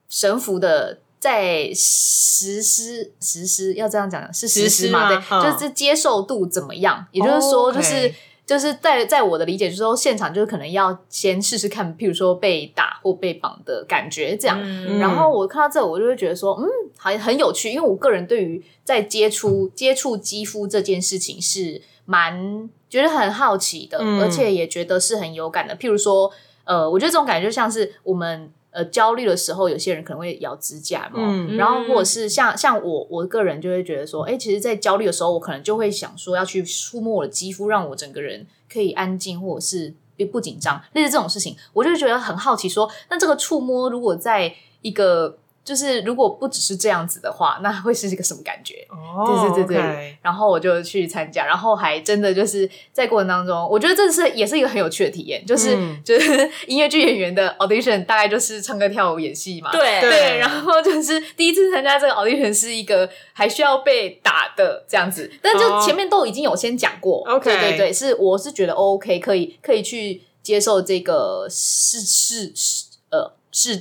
[0.07, 5.09] 神符的在实施实施要这样讲是实实施嘛？
[5.09, 7.05] 对，嗯就是接受度怎么样？
[7.11, 8.13] 也就是说，就是。
[8.45, 14.99] 就是在在我的理解，就是说现场就是可能要先试试看，譬如说被打或被绑的感觉这样，嗯。
[14.99, 24.21] 然后我看到这，我就会觉得说，嗯，还很有趣，因为我个人对于在接触接触肌肤这件事情是蛮觉得很好奇的，嗯。
[24.21, 25.75] 而且也觉得是很有感的。
[25.75, 26.31] 譬如说，
[26.65, 48.88] 呃，我觉得这种感觉就像是我们呃焦虑的时候，有些人可能会咬指甲嘛，嗯然后或者是像像我我个人就会觉得说，哎，其实，在焦虑的时候，我可能就会想说要去触摸我的肌肤，让我整个人可以安静，或者是不不紧张，类似这种事情，我就觉得很好奇说，那这个触摸如果在一个就是如果不只是这样子的话，那会是一个什么感觉？
[48.91, 50.17] 哦对对对对。
[50.21, 55.99] 然后我就去参加，然后还真的就是在过程当中，我觉得这是也是一个很有趣的体验，就是、嗯。
[56.06, 59.99] 就是音乐剧演员的 audition 大概就是唱歌跳舞演戏嘛，对。
[60.01, 65.82] 对对，然后就是第一次参加这个 audition 是一个还需要被打的这样子，但就哦。
[65.84, 67.23] 前面都已经有先讲过。
[67.28, 73.80] OK 对对对，是我是觉得 OK 可以可以去接受这个试试试呃试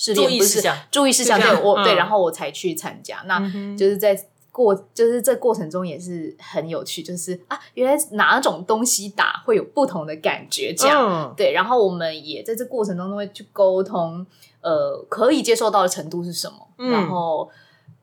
[0.00, 3.38] 试注炼不是注意事项，对我对，然后我才去参加，那
[3.76, 4.18] 就是在。
[4.52, 11.34] 过就是这过程中也是很有趣，就是啊，原来哪种东西打会有不同的感觉，这样、嗯。
[11.36, 14.26] 对，然后我们也在这过程当中会去沟通，
[14.60, 16.90] 呃，可以接受到的程度是什么，嗯。
[16.90, 17.48] 然后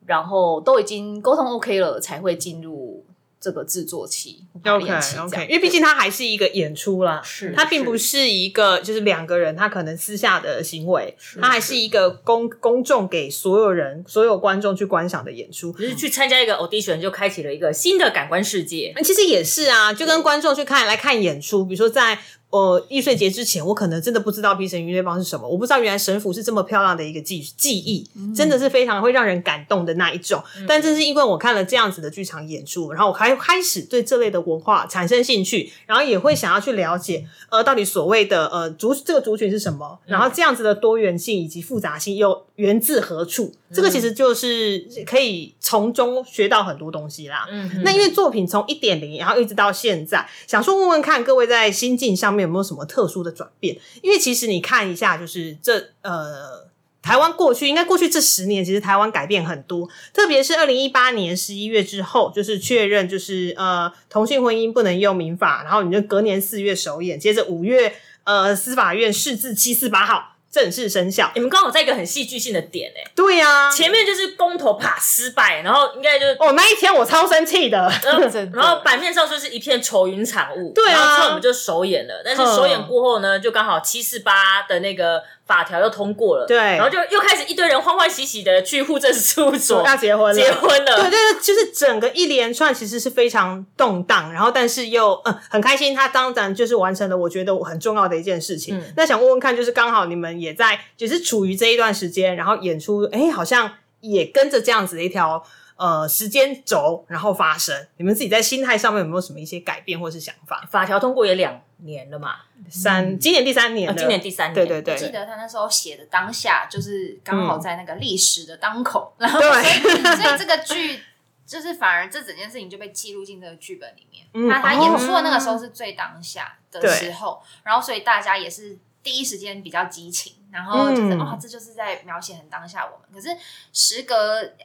[0.05, 3.03] 然后都已经沟通 OK 了，才会进入
[3.39, 15.71] 这个制作期、排 OK OK，因为毕竟它还是一个演出啦，是它并不是一个就是两个人他可能私下的行为，它还是一个公公众给所有人所有观众去观赏的演出。
[15.73, 18.93] 就是去参加一个 audition 就开启了一个新的感官世界。
[19.03, 22.19] 其实也是啊，就跟观众去看来看演出，比如说在
[22.49, 30.41] 呃易碎节之前，我可能真的不知道《皮神鱼乐帮》是什么，我不知道原来神符是这么漂亮的一个记记忆，真的是非常会让人感动的那一种。
[30.67, 43.53] 但正是因为我看了这样子的剧场演出，然后我开开始对这类的文化产生兴趣，然后也会想要去了解，呃，到底所谓的呃族这个族群是什么，然后这样子的多元性以及复杂性又源自何处？
[43.73, 47.45] 这个其实就是可以从中学到很多东西啦。
[47.51, 53.77] 嗯，那因为作品从一点零，然后一直到现在，想说问问看各位在心境上面有没有什么特殊的转变？
[54.01, 56.67] 因为其实你看一下，就是这呃。
[56.99, 67.95] 台湾过去应该过去这十年，其实台湾改变很多，特别是二零一八年十一月之后，就是确认就是呃同性婚姻不能用民法，然后你就隔年四月首演，接着五月
[68.25, 71.31] 呃司法院释字七四八号正式生效。
[71.35, 76.35] 你们刚好在一个很戏剧性的点哎、对呀、前面就是公投怕失败，然后应该就是。
[76.39, 77.91] 哦那一天我超生气的，
[78.53, 86.57] 然后版面上就是一片愁云惨雾，对啊然后之后我们就首演了，但是嗯首演过后呢，就刚好七四八的那个法条又通过了，对。
[86.57, 98.77] 然后就又开始一堆人欢欢喜喜的去户政事务所要结婚了，结婚了，对对对，就是整个一连串其实是非常动荡，然后但是又嗯很开心，他当然就是完成了我觉得我很重要的一件事情。
[98.77, 98.83] 嗯。
[98.97, 105.43] 那想问问看，就是刚好你们也在就是处于这一段时间，然后演出，哎，好像也跟着这样子的一条
[105.77, 107.87] 呃时间轴，然后发生。
[107.97, 110.67] 你们自己在心态上面有没有什么一些改变或是想法？
[110.69, 112.37] 法条通过也两年了嘛，
[112.69, 119.63] 三，今年第三年今年第三年，对对对我记得他那时候写的当下，就是刚好在那个历史的当口，然后所以
[120.21, 120.99] 所以这个剧
[121.45, 124.25] 就是反而这整件事情就被记录进这个剧本里面。
[124.33, 133.07] 嗯他演出的那个时候是最当下的时候，然后所以大家也是第一时间比较激情，然后就是嗯哦，这就是在描写很当下我们。
[133.13, 133.35] 可是
[133.73, 134.15] 时隔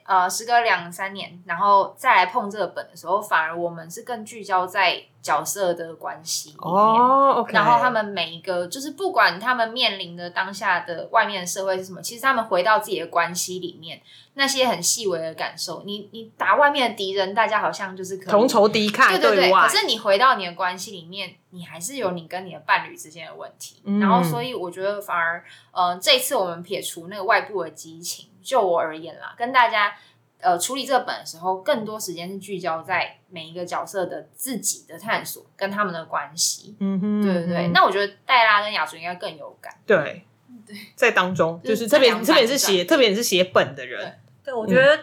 [0.04, 7.52] 呃时隔两三年，然后再来碰这个本的时候，反而我们是更聚焦在角色的关系里面。
[7.52, 14.02] 然后他们每一个就是不管他们面临的当下的外面的社会是什么，其实他们回到自己的关系里面，
[14.34, 23.80] 那些很细微的感受，你你打外面的敌人，大家好像就是可以同仇敌忾对对对，外可，是你回到你的关系里面，你还是有你跟你的伴侣之间的问题。
[23.84, 29.94] 嗯然后，所以我觉得反而，呃，这一次我们撇除那个外部的激情，就我而言啦，跟大家
[30.42, 36.76] 呃处理这个本的时候，更多时间是聚焦在每一个角色的自己的探索跟他们的关系。
[36.80, 39.72] 嗯哼对对对，嗯那我觉得黛拉跟雅竹应该更有感。
[39.86, 40.26] 对，
[40.66, 44.98] 对在当中，就就是是特别特别是写特别是写本的人，对，我觉得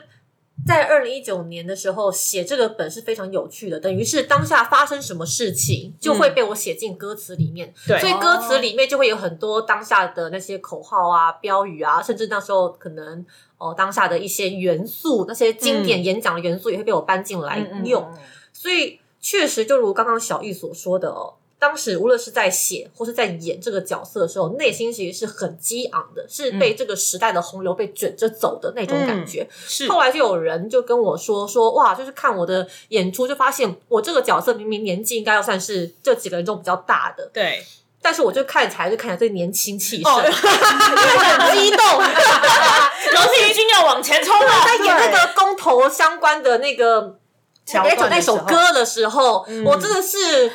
[0.67, 7.99] 在二零一九年的时候写这个本是非常有趣的，等于是当下发生什么事情就会被我写进歌词里面，对。
[7.99, 13.25] 所以歌词里面就会有很多当下的那些口号啊、标语啊，甚至那时候可能
[13.57, 18.07] 哦当下的一些元素，那些经典演讲的元素也会被我搬进来用，
[18.53, 21.33] 所以确实就如刚刚小易所说的哦。
[21.59, 29.45] 当时无论是在写或是在演这个角色的时候，内心其实是很激昂的，是被这个时代的洪流被卷着走的那种感觉。
[29.67, 37.61] 是后来就有人就跟我说说，哇，就是看我的演出，就发现我这个角色明明年纪应该要算是这几个人中比较大的，对，
[38.01, 41.79] 但是我就看起来就看起来最年轻气盛， 哦很激动。
[43.11, 44.51] 然后一军要往前冲了。
[44.65, 47.17] 在演那个公投相关的那个
[47.65, 50.49] 桥那首那首歌的时候，嗯我真的是。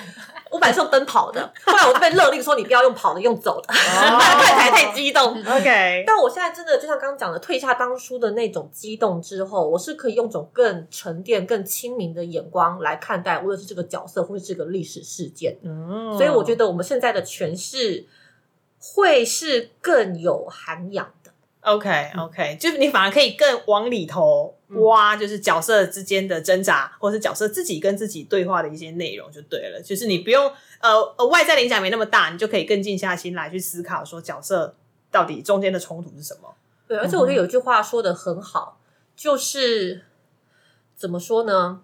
[0.54, 5.32] 我本来是用奔跑的，后来我就被勒令说你不要用跑的，用走的，看起来太激动。
[5.44, 15.58] OK，但我现在真的就像刚刚讲的，退下当初的那种激动之后，我是可以用种更沉淀、更清明的眼光来看待，无论是这个角色或是这个历史事件。
[15.64, 18.06] 嗯所以我觉得我们现在的诠释
[18.78, 21.32] 会是更有涵养的。
[21.62, 29.80] OK OK，就是你反而可以更往里头挖，就是角色之间的挣扎，或是角色自己跟自己对话的一些内容就对了。
[29.82, 34.74] 就是你不用呃呃外在的影响没那么大，你就可以更静下心来去思考说角色
[35.10, 36.54] 到底中间的冲突是什么。
[36.86, 38.78] 对，而且我觉得有一句话说的很好，
[39.16, 40.02] 就是
[40.96, 41.80] 怎么说呢？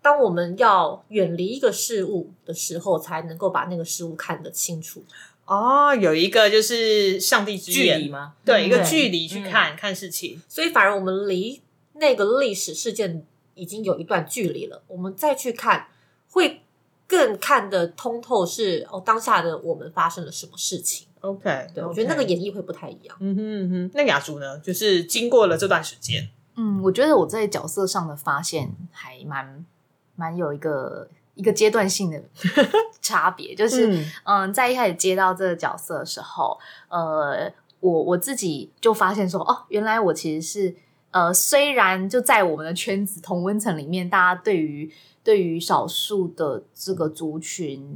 [0.00, 5.04] 当我们要远离一个事物的时候，才能够把那个事物看得清楚。
[5.44, 8.34] 哦，有一个就是上帝之眼距离，吗？
[8.44, 10.42] 对，一个距离去看、看事情。
[10.48, 11.60] 所以反而我们离
[11.94, 15.88] 那个历史事件已经有一段距离了，我们再去看，
[16.30, 16.62] 会
[17.06, 21.06] 更看得通透是哦，当下的我们发生了什么事情。
[21.20, 23.16] OK，对我觉得那个演绎会不太一样。
[23.20, 24.58] 嗯哼嗯哼，那雅竹呢？
[24.58, 29.64] 就是经过了这段时间，嗯，我觉得我在角色上的发现还蛮
[30.16, 32.20] 蛮有一个一个阶段性的
[33.00, 40.74] 差别，就是嗯嗯在一开始接到这个角色的时候，呃，我我自己就发现说，哦，原来我其实是
[41.12, 47.86] 呃，虽然就在我们的圈子同温层里面，大家对于对于少数的这个族群，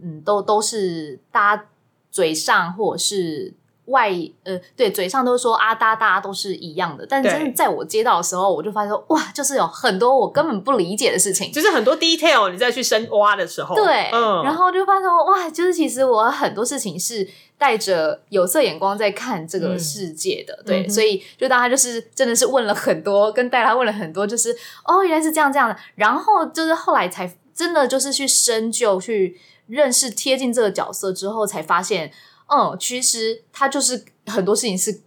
[0.00, 1.64] 嗯，都都是大家
[2.10, 3.52] 嘴上或者是
[3.86, 4.10] 外
[4.44, 17.26] 呃，对，嘴上都说啊，大家大家都是一样的，但是真的在我接到的时候，我就发现说，哇，就是有很多我根本不理解的事情，就是很多 detail 你再去深挖的时候，对，嗯，然后就发现哇，就是其实我很多事情是
[17.58, 32.12] 带着有色眼光在看这个世界的，对，嗯所以就当他就是真的是问了很多，跟戴拉问了很多，就是哦，原来是这样这样的，然后就是后来才真的就是去深究、去认识、贴近这个角色之后，才发现，
[32.48, 35.00] 嗯，其实他就是很多事情是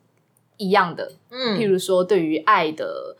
[0.57, 1.57] 一样的，嗯。
[1.59, 3.15] 譬如说对于爱的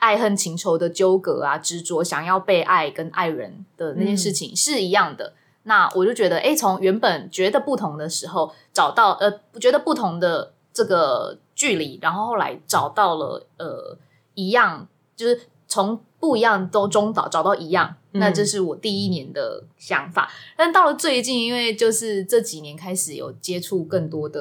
[0.00, 5.34] 爱恨情仇的纠葛啊、执着，想要被爱跟爱人的那件事情是一样的。
[5.64, 13.98] 那我就觉得，哎，从原本觉得不同的时候，找到呃，觉得不同的这个距离，然后后来找到了呃
[14.34, 17.96] 一样，就是从不一样都中找找到一样。
[18.16, 24.40] 那这是我第一年的想法，但到了最近，因为就是这几年开始有接触更多的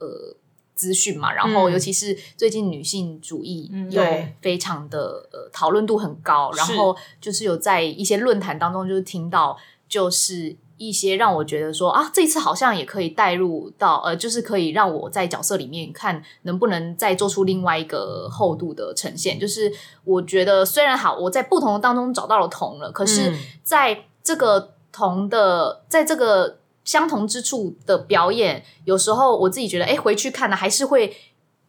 [0.00, 0.34] 呃
[0.74, 1.72] 资讯嘛，然后嗯。
[1.72, 4.02] 尤其是最近女性主义嗯有
[4.40, 6.76] 非常的呃讨论度很高，然是。
[6.76, 9.56] 后就是有在一些论坛当中就是听到
[9.88, 10.56] 就是。
[10.76, 19.38] 一些让我觉得说啊，这一次好像也可以带入到呃，就是可以让我在角色里面看能不能再做出另外一个厚度的呈现。
[19.38, 31.16] 就是我觉得虽然好，我在不同的当中找到了同了，可是嗯在这个同的，在这个相同之处的表演，有时候我自己觉得，哎，回去看呢，还是会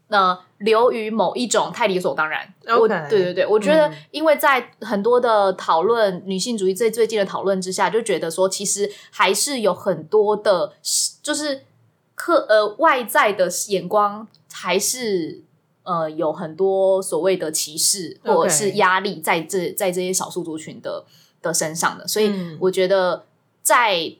[0.07, 2.53] 呃流于某一种太理所当然。
[3.09, 10.73] 对对对，我觉得嗯因为在很多的讨论女性主义最最近的讨论之下，就觉得说，其实还是有很多的，
[11.23, 11.61] 就是
[12.15, 15.41] 客呃外在的眼光，还是
[15.83, 21.05] 呃有很多所谓的歧视或者是压力在这在这些少数族群的
[21.41, 23.23] 的身上的，所以嗯我觉得
[23.61, 24.15] 在。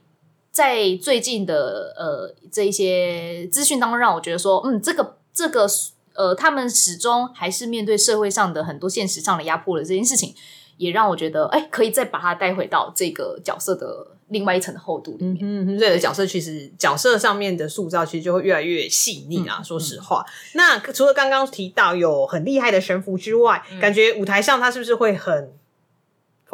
[0.56, 5.68] 在最近的呃这一些资讯当中，让我觉得说，嗯，这个这个
[6.16, 10.34] 呃，他们始终还是面对社会上的很多现实上的压迫的这件事情，
[10.78, 15.38] 也让我觉得，哎，可以再把它带回到这个角色的另外一层的厚度里面。
[15.42, 19.62] 嗯哼，对的角色其实角色上面的塑造其实就会越来越细腻啊。
[19.62, 25.54] 说实话，那除了刚刚提到有很厉害的神符之外，感觉舞台上他是不是会很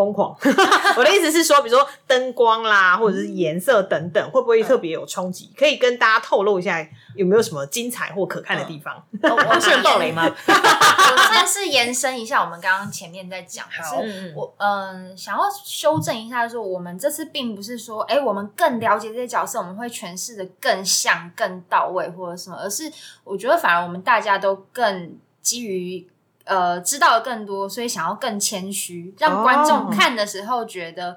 [0.01, 0.35] 疯狂。
[0.97, 5.51] 我的意思是说，比如说灯光啦，或者是颜色等等，会不会特别有冲击？
[5.55, 6.85] 可以跟大家透露一下，
[7.15, 9.03] 有没有什么精彩或可看的地方？
[9.21, 10.23] 我是人爆雷吗？
[10.25, 22.91] 我算是延伸一下我们刚刚前面在讲，是我嗯想要修正一下，说我们这次并不是说，哎，我们更了解这些角色，我们会诠释的更像、更到位或者什么，而是
[23.23, 26.07] 我觉得反而我们大家都更基于。
[26.51, 31.15] 呃，知道的更多，所以想要更谦虚，让观众哦看的时候觉得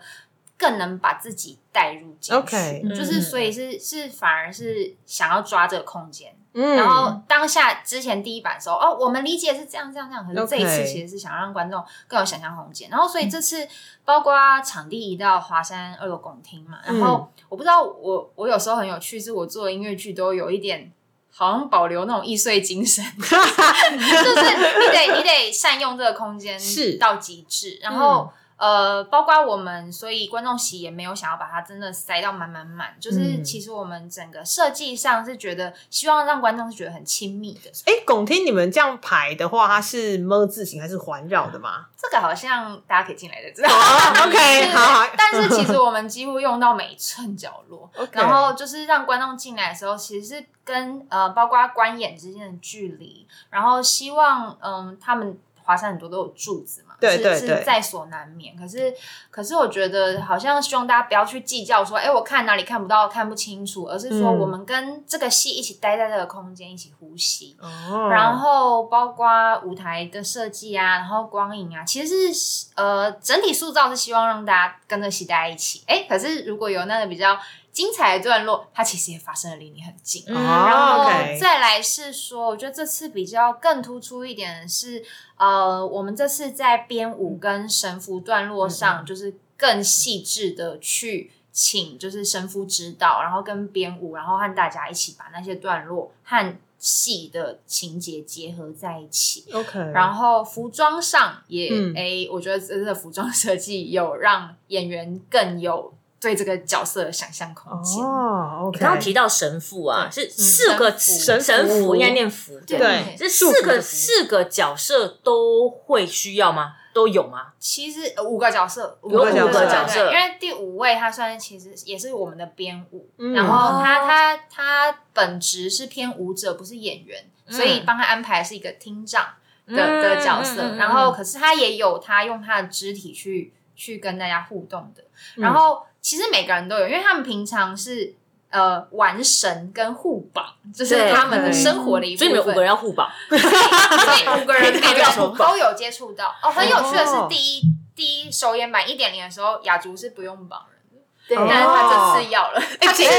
[0.57, 2.35] 更能把自己带入进去。
[2.35, 12.89] OK 就是所以是是反而是想要抓这个空间，嗯然后当下之前第一版的时候，哦，我们理解是这样这样这样，可是这一次其实是想让观众更有想象空间。
[12.89, 13.67] 然后所以这次
[14.05, 14.33] 包括
[14.63, 20.93] 场地移到华山二楼拱厅嘛，然后我不知道我我有时候很有趣，是我做音乐剧都有一点。
[21.37, 24.43] 好像保留那种易碎精神， 就是
[24.79, 26.93] 你得你得善用这个空间是。
[26.97, 37.71] 到极致，然后、呃，包括我们，所以观众席也没有想要把它真的塞到满满满，就是嗯其实我们整个设计上是觉得希望让观众是觉得很亲密的。
[37.87, 41.87] 哎，拱厅你们这样排的话，它是么字形还是环绕的吗？
[41.97, 43.69] 这个好像大家可以进来的知道。
[43.73, 58.57] 哦，OK，好好但是其实我们几乎用到每一寸角落然后就是让观众进来的时候，其实是跟呃包括观演之间的距离，然后希望嗯他们华山很多都有柱子嘛，是对对对是在所难免。
[58.57, 58.93] 可是
[59.31, 67.57] 可是我觉得好像希望大家不要去计较说，哎，我看哪里看不到、看不清楚，而是说嗯我们跟这个戏一起待在这个空间，一起呼吸。
[67.61, 69.27] 哦然后包括
[69.65, 75.83] 舞台的设计啊，然后光影啊，其实是呃整体塑造是希望让大家跟着戏待在一起。
[75.87, 77.39] 哎，可是如果有那个比较
[77.75, 80.23] 精彩的段落，它其实也发生的离你很近。
[80.29, 81.05] 哦然后
[81.41, 85.05] 再来是说，我觉得这次比较更突出一点的是，
[85.37, 99.47] 呃，我们这次在编舞跟神符段落上，就是更细致的去请就是神父指导，然后跟编舞，然后和大家一起把那些段落和戏的情节结合在一起。
[99.53, 105.93] OK，然后服装上也嗯诶、我觉得这个服装设计有让演员更有
[106.25, 108.05] 对这个角色的想象空间。
[108.05, 116.75] 哦，OK，刚刚提到神父啊，是嗯四个神神神父父应该念符对对这四个四个角色都会需要吗？
[116.93, 117.49] 都有吗？
[117.59, 129.25] 其实呃五个角色，有五个角色因为第五位他算是其实也是我们的编舞，嗯然后他哦他他本职是偏舞者，不是演员，所以帮他安排是一个听障
[129.67, 130.77] 的、嗯的角色。
[130.77, 135.03] 然后可是他也有他用他的肢体去去跟大家互动的。
[135.37, 138.15] 嗯然后其实每个人都有，因为他们平常是。
[138.51, 142.29] 呃，玩神跟互绑，就是他们的生活的一部分。
[142.29, 146.33] 所以你们五个人要互绑， 所以五个人每个人互都有接触到。
[146.41, 147.63] 哦，很有趣的是哦，第一
[147.97, 153.11] 第一首演版一点零的时候，雅竹是不用绑人的，对哦但是他这次要了，他其实。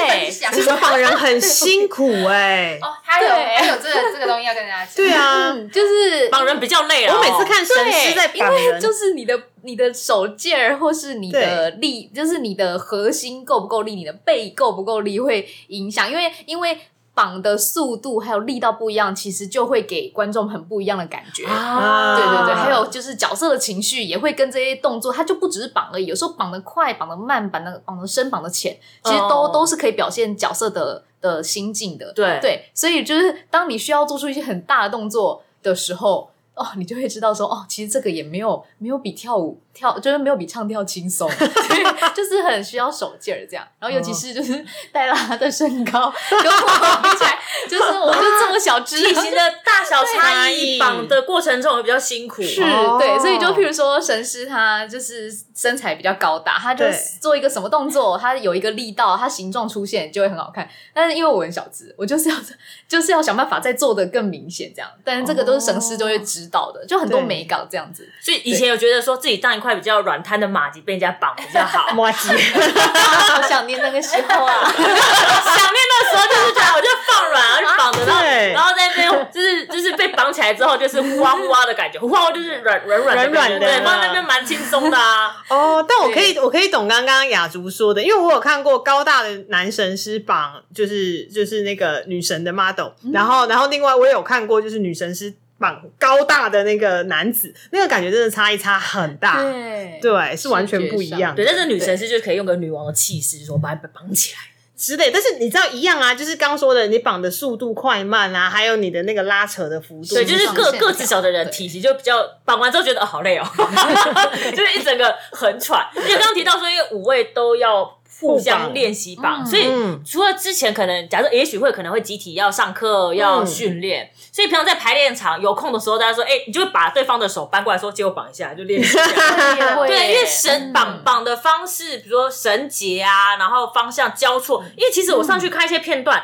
[0.54, 2.80] 其实绑人很辛苦哎。
[2.82, 4.96] 哦， 他有对他有这个这个东西要跟大家讲。
[4.96, 7.14] 对啊，嗯，就是绑人比较累啊。
[7.14, 16.10] 我每次看神对，师在因为绑人，就是你的你的手劲儿，或是你的力，就是你的核心够不够力，你的背够不够力，会影响。
[16.10, 16.80] 因为因为
[17.14, 21.46] 绑的速度还有力道不一样，其实就会给观众很不一样的感觉。
[21.46, 32.12] 啊对对对，还有就是角色的情绪也会跟这些动作，它就不只是绑而已，有时候绑得快、绑得慢、绑得绑得深、绑得浅，其实都、哦都是可以表现角色的的心境的。
[32.12, 41.30] 对对，所以就是当你需要做出一些很大的动作的时候，哦，你就会知道说，哦，其实这个也没有没有比跳舞跳，就是没有比唱跳轻松，
[42.16, 43.68] 就是很需要手劲儿这样。
[43.78, 47.38] 然后尤其是就是戴拉的身高跟我比起来，
[47.70, 52.42] 就是我就这么小只，体型的大小差差异异，绑的过程中会比较辛苦。
[52.42, 56.86] 是哦对，所以就譬如说神师他就是身材比较高大，他就
[57.22, 60.68] 做一个什么动作，他有一个力道，他形状出现就会很好看。
[60.94, 62.36] 但是因为我很小只，我就是要
[62.88, 64.90] 就是要想办法再做的更明显这样。
[65.04, 68.08] 但是这个都是神师就会指导的，就很多美感这样子。
[68.22, 74.54] 所以以前有觉得说自己当一块比较软瘫的马吉被人家绑比较好， 马吉， 好想念那个时候啊！
[74.70, 83.60] 想念那时候就是觉得我就放软，然后就绑着，然后然后在那边就是就是被绑起来之后就是呼哇呼哇的感觉，呼哇就是软软软软软的。
[83.60, 85.36] 对，放在那边蛮轻松的啊。
[85.50, 93.26] 哦，但我可以，我可以懂刚刚雅竹说的，因为我有看过高大的男神师绑，就是就是那个女神的 model，、然嗯。
[93.26, 101.44] 后然后另外我也有看过，就是女神师绑高大的那个男子，那个感觉真的差异差很大，对对，是完全不一样的。
[101.44, 104.40] 对，但是女神是就可以用个女王的气势，就是我把你绑起来。
[104.78, 105.10] 之类。
[105.10, 113.46] 但是你知道一样啊，就是刚说的，你绑的速度快慢啊，还有你的那个拉扯的幅度，对，就是个个子小的人体型就比较绑完之后觉得、哦、好累哦，
[114.52, 115.88] 就是一整个很喘。
[115.96, 129.76] 因为刚刚提到说，因为五位都要互相练习绑，嗯所以嗯除了之前可能假设也许会可能会集体要上课要训练，所以平常在排练场有空的时候，大家说，哎、你就会把对方的手搬过来说，借我绑一下，就练习一下。
[129.86, 134.64] 对，因为绳绑绑的方式，比如说绳结啊，然后方向交错。
[134.78, 136.24] 因为其实我上去看一些片段，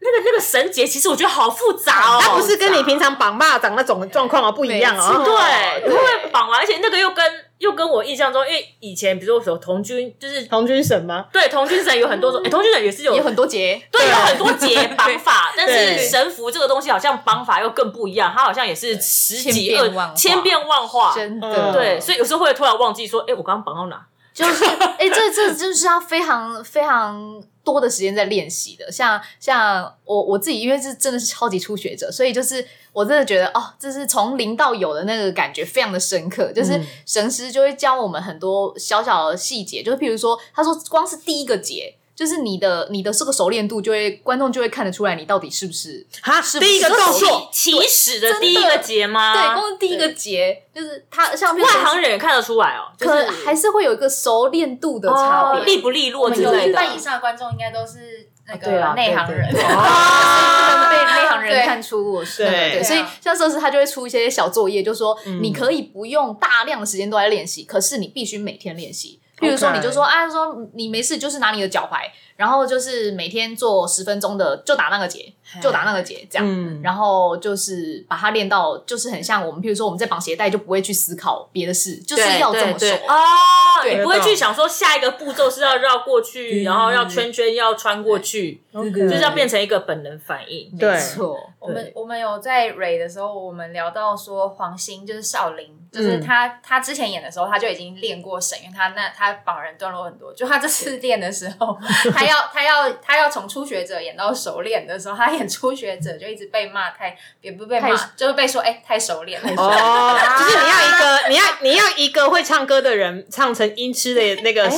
[0.00, 2.18] 那个那个绳结，其实我觉得好复杂哦。
[2.20, 5.22] 它不是跟你平常绑蚂蚱那种状况啊不一样哦。
[5.24, 6.60] 对，会不会绑完？
[6.60, 7.24] 而且那个又跟
[7.60, 11.26] 又跟我印象中，因为以前比如说有童军，就是童军神吗？
[11.30, 21.14] 对童军神有很多种，哎，童军神也是有有很多节，对有很多节绑法，但是神符这个东西好像绑法又更不一样，它好像也是十几二千变万化千变万化。
[21.14, 24.06] 嗯真的对，所以有时候会突然忘记说，哎，我刚刚绑到哪？
[24.32, 28.90] 就是哎、这这就是要非常非常多的时间在练习的。
[28.90, 36.52] 像像我我自己，因为是真的是超级初学者，所以就是我真的觉得哦，这是从零到有的那个感觉非常的深刻。
[36.52, 41.96] 就是嗯神师就会教我们很多小小的细节，就是譬如说，他说光是第一个节。
[42.20, 49.32] 就是你的你的这个熟练度，就会观众就会看得出来你到底是不是哈，是不第一个是动作，起始的第一个节吗？
[49.32, 55.62] 对，光是第一个节，就是他像外行人也看得出来哦，就可是还是会有一个熟练度的差别。
[55.62, 56.68] 哦利不利落之有类的。
[56.68, 69.18] 一半以上的观众应该都是那个内行人，对 对对哦被内行人看出我是对对，所以像设施他就会出一些小作业，就说嗯你可以不用大量的时间都在练习，可是你必须每天练习。
[69.40, 71.98] 譬如说你就说，啊，说你没事，就是拿你的脚踝，
[72.36, 76.46] 然后就是每天做十分钟的，就打那个结，就打那个结，这样。
[76.46, 90.70] 嗯，然后就是把它练到，就是很像我们，譬如说我们在绑鞋带，就不会去思考别的事，就是要这么说啊，对你不会去想说下一个步骤是要绕过去，嗯然后要圈圈要穿过去，就是要变成一个本能反应。
[90.78, 100.32] 没错，我们我们有在蕊的时候，我们聊到说黄兴就是少林，就是他、他之前演的时候他就已经练过神，因为他那他绑人段落很多。
[100.34, 101.76] 就他这次练的时候，
[102.12, 109.48] 他要他要他要从初学者演到熟练的时候，他演初学者就一直被骂太也不被骂，就是被说哎、太熟练了。
[109.56, 114.68] 哦，就是你要一个， 你要你要一个会唱歌的人唱成音痴的那个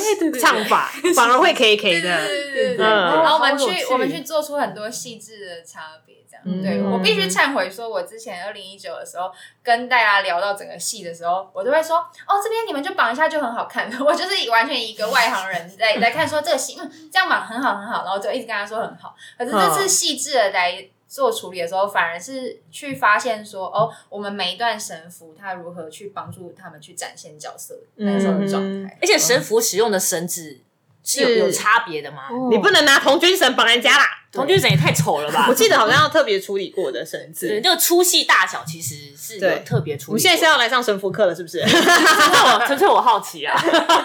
[0.40, 2.26] 唱法， 反而会 K K 的。
[2.26, 6.42] 对对对对，嗯然后我们去我们去做出很多细致的差别，这样。
[6.44, 9.30] 嗯对我必须忏悔，说我之前二零一九的时候
[9.62, 13.90] 跟大家聊到整个戏的时候，我都会说，哦，这边你们就绑一下就很好看。
[14.04, 19.14] 我就是以完全一个外行人在 在看，说这个戏，嗯，这样绑很好很好，然后就一直跟他说很好。
[19.38, 20.88] 可是这次细致的来。
[21.12, 28.96] 做处理的时候，反而是去发现说，哦，我们每一段神符，它如何去帮助他们去展现角色那个时候的状态。
[28.98, 30.60] 而且神符使用的绳子
[31.04, 32.30] 是有是有差别的吗？
[32.50, 34.21] 你不能拿童军绳绑人家啦。
[34.32, 35.54] 童军绳也太丑了吧 我！
[35.54, 37.68] 记得好像要特别处理过的绳子对，子。
[37.68, 40.12] 那个粗细大小其实是有对特别处理过。
[40.12, 41.60] 我们现在是要来上神符课了，是不是？
[41.60, 43.54] 纯粹我纯粹我好奇啊，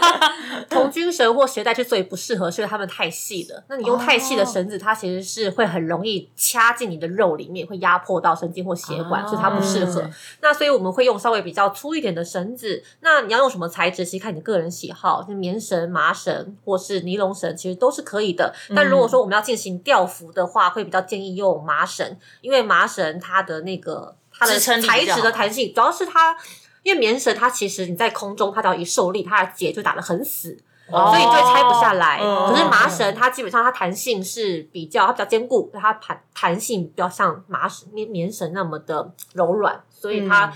[0.70, 3.64] 童军绳或鞋带之所以不适合，是因为它们太细了。
[3.70, 10.10] 那你用太细的绳子，它其实是会很容易掐进你的肉里面，会压迫到神经或血管，哦所以它不适合。
[10.42, 12.84] 那所以我们会用稍微比较粗一点的绳子。
[13.00, 18.54] 那你要用什么材质，其实看你个人喜好，像棉绳、麻绳或是尼龙绳，其实都是可以的。
[18.76, 26.36] 但如果说我们要进行吊服的话，会比较建议用麻绳，因为麻绳它的那个它的材质的弹性，主要是它。
[26.84, 30.58] 因为棉绳它其实你在空中，它只要一受力，它的结就打得很死，
[30.90, 32.20] 哦所以就会拆不下来。
[32.20, 40.54] 哦可是麻绳它基本上它弹性是比较，它比较坚固，它弹弹性比较像麻绳棉棉绳那么的柔软，所以它嗯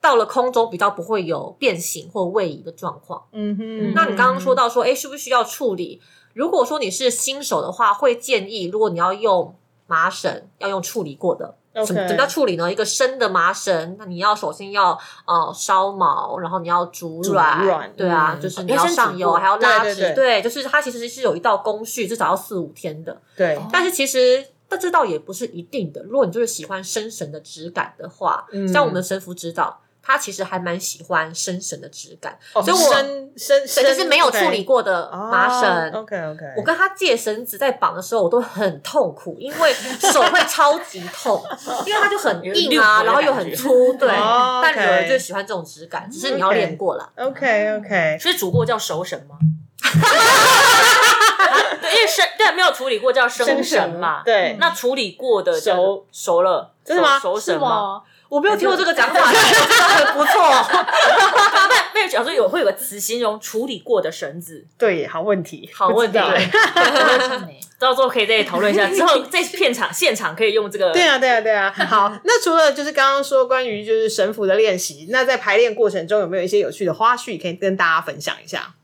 [0.00, 3.24] 到了空中比较不会有变形或位移的状况。
[3.32, 6.00] 嗯哼那你刚刚说到说，哎，需不需要处理？
[6.34, 9.56] 如果说你是新手的话，会建议如果你要用
[9.86, 11.54] 麻绳，要用处理过的。
[11.86, 12.70] 什么怎么叫处理呢？
[12.70, 23.20] 一个生的麻绳，那你要首先要呃烧毛，然后你要煮软，煮软对啊，嗯就是你要上油，还要拉对对直，对，就是它其实是有一道工序，至少要四五天的。
[23.36, 24.46] 对，但是其实。
[24.66, 26.02] 但这倒也不是一定的。
[26.04, 35.90] 如果你就是喜欢生绳的质感的话，嗯像我们的神符指导，他其实还蛮喜欢生神的质感，哦所以我生生对，就是没有处理过的麻绳。
[35.92, 41.42] OK OK，我跟他借绳子在绑的时候，我都很痛苦，因为手会超级痛，
[41.86, 44.08] 因为它就很硬啊，然后又很粗，对。
[44.10, 47.10] 哦 但有人 OK 就喜欢这种质感，只是你要练过了。
[47.16, 49.36] OK OK，所以煮过叫熟神吗？
[51.80, 54.22] 对，因为生对没有处理过叫生神嘛。
[54.24, 58.02] 对那处理过的叫熟熟了，真的吗熟熟神吗？？
[58.34, 60.32] 我没有听过这个讲法， 真的很不错。
[61.94, 66.18] 没有角色有会有个词形容处理过的绳子，对，好问题，好问题
[67.78, 70.90] 到时候可以再讨论一下，之后在片场现场可以用这个。
[70.92, 71.70] 对啊，对啊，对啊。
[71.70, 78.74] 好，那除了就是刚刚说关于就是神符的练习，那在排练过程中有没有一些有趣的花絮可以跟大家分享一下？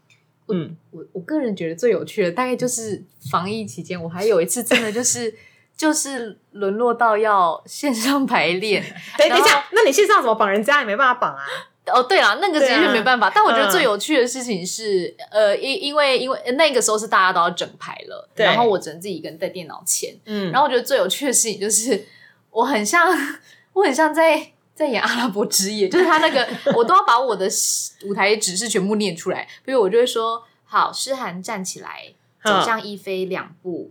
[0.53, 5.35] 嗯，我我个人觉得最有趣的，大概就是防疫期间，我还有一次真的就是
[5.81, 8.83] 就是沦落到要线上排练。
[9.17, 10.81] 等 等一下，那你线上怎么绑人家？
[10.81, 11.43] 也没办法绑啊。
[11.87, 13.33] 哦，对了，那个的确没办法。
[13.35, 20.15] 但我觉得嗯最有趣的事情是，呃，因因为因为那个时候是大家都要整排了，对然后我只能自己一个人在电脑前。
[20.27, 22.07] 嗯，然后我觉得最有趣的事情就是，
[22.51, 23.09] 我很像
[23.73, 27.49] 我很像在在演阿拉伯之夜，就是他那个 我都要把我的
[28.05, 32.13] 舞台指示全部念出来，比如我就会说：好，诗涵站起来，
[32.45, 33.91] 走嗯向一飞两步。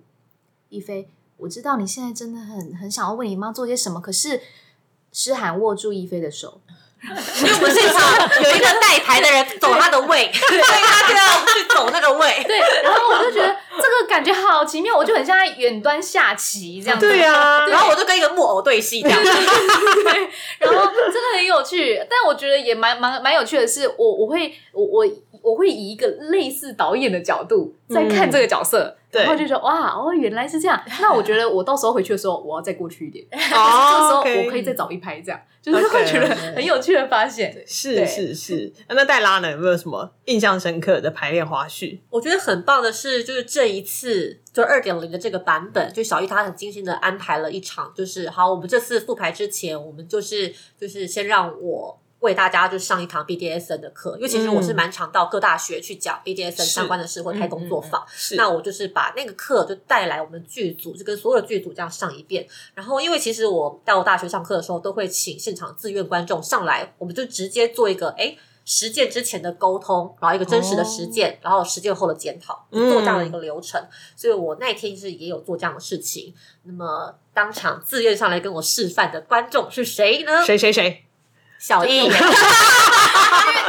[0.70, 1.08] 一菲，
[1.40, 4.42] 我知道你现在真的很很想要为你妈做些什么，可是
[5.12, 6.62] 诗涵握住一菲的手，
[7.02, 12.44] 因为我们现场有一个带牌的人走他的位，所以他就要去走那个位。
[12.46, 17.08] 对，然后我就觉得这个感觉好奇妙，我就很像在远端下棋这样子。
[17.08, 19.24] 对啊，然后我就跟一个木偶对戏这样。
[19.24, 19.32] 对
[20.60, 25.06] 然后真的很有趣，但我觉得也蛮蛮蛮有趣的是，我我会我我
[25.42, 37.52] 我会以一个类似导演的角度在看这个角色，对然后就觉得哇哦原来是这样， 那我觉得我到时候回去的时候我要再过去一点， 这时哦候我可以再找一拍，这样就是会觉得很有趣的发现。
[37.66, 38.72] 是是是。
[38.88, 39.52] 那黛拉呢？
[39.52, 42.00] 有没有什么印象深刻的排练花絮？
[42.10, 52.00] 我觉得很棒的是，就是这一次就二点零的这个版本，就小易他很精心的安排了一场，就是好，我们这次复排之前，我们就是就是先让我。
[52.20, 58.06] 为大家就上一堂 BDSN 的课，因为其实我是蛮常到各大学去讲 BDSN 相关的事或开工作坊。
[58.10, 62.46] 是那我就是把那个课就带来我们剧组，就跟所有的剧组这样上一遍。
[62.74, 73.82] 然后，因为其实我到大学上课的时候，都会请现场自愿观众上来，我们就直接做一个哎实践之前的沟通，然后一个真实的实践，然后实践后的检讨，就做这样的一个流程。
[74.16, 76.34] 所以我那天是也有做这样的事情。
[76.64, 80.46] 那么当场自愿上来跟我示范的观众是谁呢？
[80.46, 81.06] 谁谁谁？
[81.60, 81.98] 小易。
[81.98, 82.18] 因为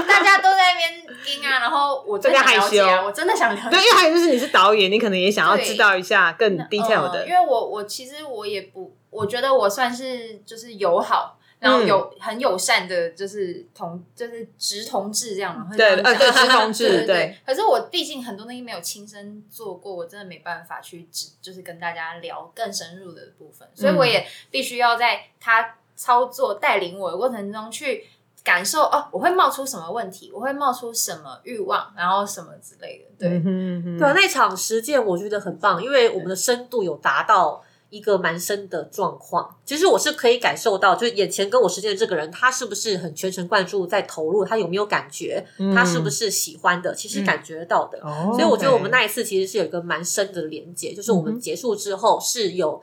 [0.07, 3.69] 大家都在那边盯啊，然后我真的想了解啊，我真的想了解。
[3.71, 7.35] 对，因为还有就是你是导演，你可能也想要知道一下更 detail 的嗯因。
[7.35, 11.37] 为我我其实我也不，我觉得我算是就是友好。
[11.61, 28.07] 然后有很友善的，就是同就是直同志这样嘛，对呃直同志 对对对可是我毕竟很多东西没有亲身做过，我真的没办法去直就是跟大家聊更深入的部分，所以我也必须要在他操作带领我的过程中去
[28.43, 33.29] 感受哦，我会冒出什么问题，我会冒出什么欲望，然后什么之类的，对。
[33.29, 39.55] 嗯哼嗯哼对啊，那场实践我觉得很棒，因为我们的深度有达到一个蛮深的状况。
[39.67, 48.01] 其实我是可以感受到，就是眼前跟我实践的这个人，他是不是很全神贯注在投入，他有没有感觉，他是不是喜欢的，其实感觉得到的。
[48.03, 52.81] 哦所以我觉得我们那一次其实是有一个蛮深的连接，就是我们结束之后是有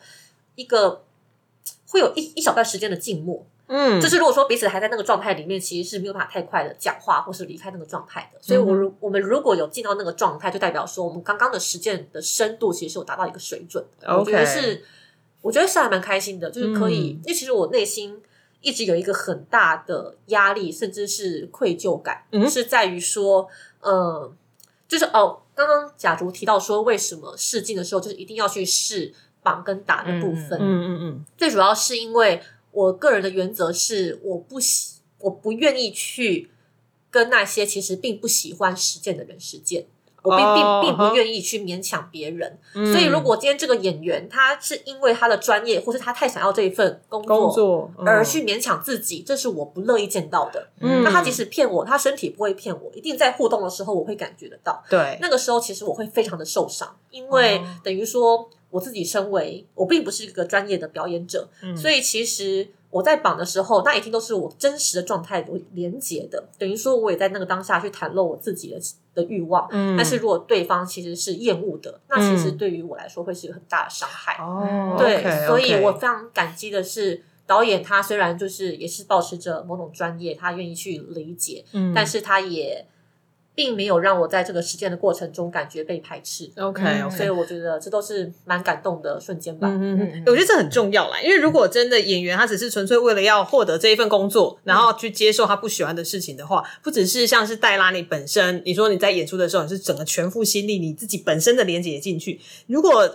[0.54, 1.02] 一个
[1.88, 3.46] 会有一一小段时间的静默。
[3.70, 8.40] 嗯，就是如果说彼此还在那个状态里面，其实是没有办法太快的讲话或是离开那个状态的。
[8.42, 14.08] 所以我如，我们如果有进到那个状态，就代表说我们刚刚的实践的深度其实是有达到一个水准的。
[14.18, 14.86] 我觉得是，
[15.42, 18.18] 我觉得是还蛮开心的，就是可以，嗯因为其实我内心
[18.62, 23.50] 一直有一个很大的压力，甚至是愧疚感，嗯是在于说，
[23.82, 24.34] 嗯，
[24.88, 29.14] 就是哦，刚刚假如提到说，为什么试镜的时候就是一定要去试
[29.48, 32.42] 绑跟打的部分，嗯嗯嗯最主要是因为
[32.72, 36.52] 我个人的原则是，我不喜，我不愿意去
[37.10, 39.86] 跟那些其实并不喜欢实践的人实践。
[40.24, 50.68] 我并哦并并不愿意去勉强别人，嗯，所以如果今天这个演员他是因为他的专业，或是他太想要这一份工作而去勉强自己，这是我不乐意见到的。
[50.82, 54.84] 嗯那他即使骗我，他身体不会骗我，一定在互动的时候我会感觉得到。
[54.90, 68.80] 对那个时候其实我会非常的受伤，因为哦等于说我自己身为我并不是一个专业的表演者，嗯所以其实我在绑的时候，那一定都是我真实的状态我连接的，等于说我也在那个当下去袒露我自己的
[69.14, 69.68] 的欲望。
[69.72, 74.34] 嗯但是如果对方其实是厌恶的，那其实对于我来说会是一个很大的伤害。
[74.44, 77.24] 哦，对所以我非常感激的是。
[77.48, 82.86] 导演他虽然就是也是保持着某种专业，他愿意去理解，嗯但是他也
[83.58, 86.48] 并没有让我在这个实践的过程中感觉被排斥。
[86.58, 89.68] OK 所以我觉得这都是蛮感动的瞬间吧。
[89.68, 102.40] 嗯嗯嗯，我觉得这很重要啦，因为如果真的演员他只是纯粹为了要获得这一份工作，然后去接受他不喜欢的事情的话，不只是像是黛拉你本身，你说你在演出的时候你是整个全副心力，你自己本身的连接也进去。
[102.68, 103.10] 如果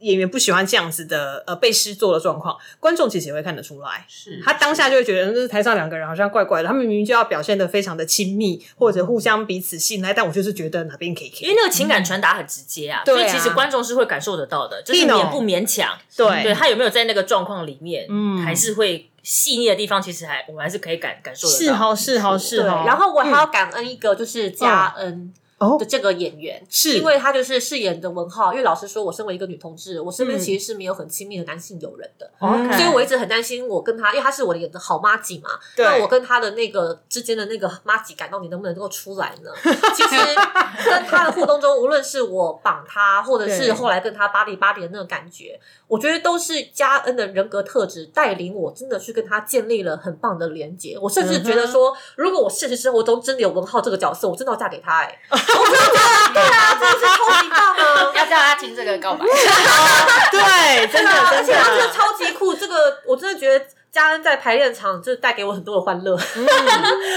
[0.00, 4.04] 演员不喜欢这样子的呃被施作的状况，观众其实也会看得出来。
[4.08, 16.42] 是他当下就会觉得，就是台上两个人好像怪怪的，他们明明就要表现的非常的亲密，或者互相彼此信赖，但我就是觉得哪边可以因为那个情感传达很直接啊，所以其实观众是会感受得到的，就是勉不勉强，对。
[16.44, 18.38] 对他有没有在那个状况里面，嗯。
[18.38, 21.58] 还是会细腻的地方，其实还我们还是可以感感受得到。
[21.58, 22.86] 是好是好是对，好。
[22.86, 25.32] 然后我还要感恩一个就是嘉恩。
[25.34, 25.47] 哦
[25.78, 28.52] 的这个演员，是因为他就是饰演的文浩。
[28.52, 32.30] 因为老实说，我身为一个女同志，我身边嗯其实是没有很亲密的男性友人的。
[32.38, 39.50] 所以我一直很担心，我跟他，因为他是我的演的好妈吉嘛，对那我跟他的那个之间的那个妈吉感到你能不能够出来呢？
[39.94, 40.16] 其实
[40.84, 50.96] 跟他的互动中，无论是我绑他，或者是后来跟他巴黎巴黎的那个感觉，我觉得都是嘉恩的人格特质带领我，真的去跟他建立了很棒的连接。
[51.00, 55.04] 我甚至觉得说，如果我现实生活中真的有文浩这个角色，我真的要嫁给他、
[56.34, 58.12] 对啊，真的是超级棒啊！
[58.14, 59.24] 要叫他听这个告白。
[60.30, 66.46] 对，真的而且他真的的，超级酷，这个我真的觉得嘉恩在排练场就带给我很多的欢乐，嗯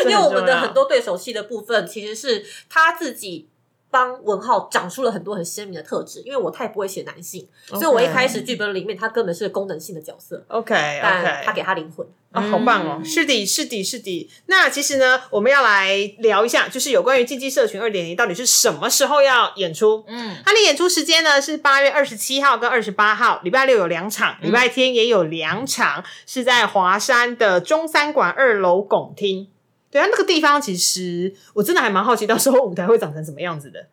[0.06, 3.48] 因为我们的很多多对手戏的部分其实是他自己。
[3.92, 10.74] 帮文浩长出了很多很鲜明的特质，因为我太不会写男性所以我一开始剧本里面他根本是功能性的角色，OK
[11.04, 12.08] 但他给他灵魂。
[12.32, 13.02] 啊，好棒哦！
[13.04, 14.30] 是的，是的，是的。
[14.46, 20.06] 那其实呢，我们要来聊一下，就是有关于竞技社群二点零到底是什么时候要演出？
[20.08, 29.50] 嗯，它的演出时间呢是八月二十七号跟二十八号，礼拜六有两场，礼拜天也有两场，是在华山的中山馆二楼拱厅。
[29.92, 33.88] 对啊，那个地方其实我真的还蛮好奇，到时候舞台会长成什么样子的。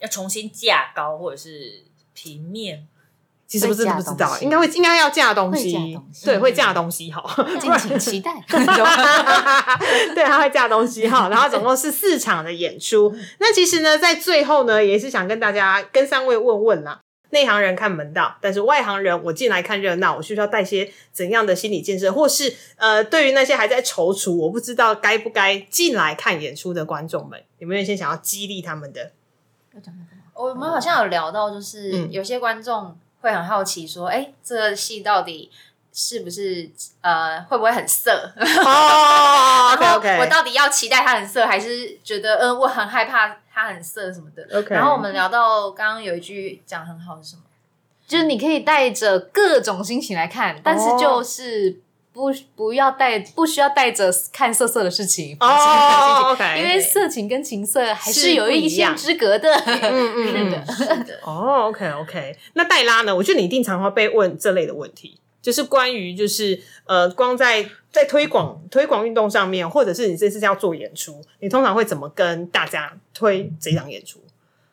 [0.00, 2.88] 要重新架高或者是平面，
[3.46, 7.46] 其实不是不知道应该会应该要架东西，会架东西对，会架东西哈。
[7.60, 8.32] 敬请期待。
[10.12, 13.14] 对，他会架东西哈，然后总共是四场的演出。
[13.38, 17.00] 那其实呢，在最后呢，也是想跟大家、跟三位问问啦。
[17.32, 29.12] 内行人看门道，但是外行人我进来看热闹，我需要带些怎样的心理建设，或是呃，对于那些还在踌躇，我不知道该不该进来看演出的观众们，有没有一些想要激励他们的？
[30.34, 35.50] 我们好像有聊到，就是嗯有些观众会很好奇说，哎、这个戏到底
[35.92, 36.68] 是不是
[37.00, 38.32] 呃会不会很色？
[38.36, 47.42] 哦然后 OK，OK 我到底要期待它很色，还是觉得呃我很害怕它很色什么的 OK 然后我们聊到刚刚有一句讲很好是什么？
[48.06, 51.80] 就是你可以带着各种心情来看，但是就是
[52.12, 59.48] 不不要带，不需要带着看色色的事情哦，OK，因为色情跟情色还是是有一线之隔的。
[59.64, 61.20] 嗯嗯是嗯的，是的。
[61.24, 63.16] 哦，OK OK，那黛拉呢？
[63.16, 74.20] 我觉得你一定常会被问这类的问题，就是关于就是呃，光在在推广推广运动上面，或者是你这次要做演出，你通常会怎么跟大家推这场演出？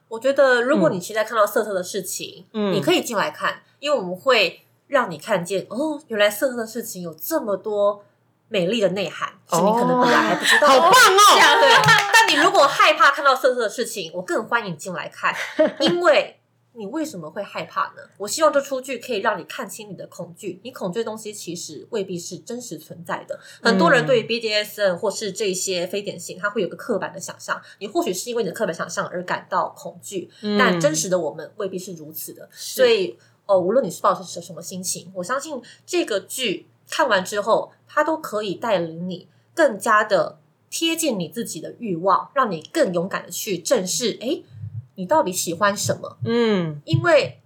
[0.08, 8.04] 我觉得，如果你期待看到色色的事情，嗯你可以进来看，因为我们会让你看见哦，原来色色的事情有这么多
[8.48, 10.68] 美丽的内涵，是你可能本来还不知道。
[10.68, 11.60] 好棒哦！
[11.62, 11.70] 对，
[12.12, 15.36] 但你如果害怕看到色色的事情，我更欢迎你进来看，
[15.80, 16.39] 因为
[16.74, 18.02] 你为什么会害怕呢？
[18.18, 23.40] 我希望这出剧可以让你看清你的恐惧，你恐惧的东西其实未必是真实存在的。
[23.62, 32.48] 很多人对于 BDSM 或是这些非典型，他会有个刻板的想象，你或许是因为你的刻板想象而感到恐惧，但真实的我们未必是如此的。
[32.52, 40.40] 所以，哦，无论你是抱着什什么心情，我相信这个剧看完之后，它都可以带领你更加的
[40.70, 44.44] 贴近你自己的欲望，让你更勇敢的去正视，诶，
[45.00, 46.18] 你到底喜欢什么？
[46.26, 47.40] 嗯因为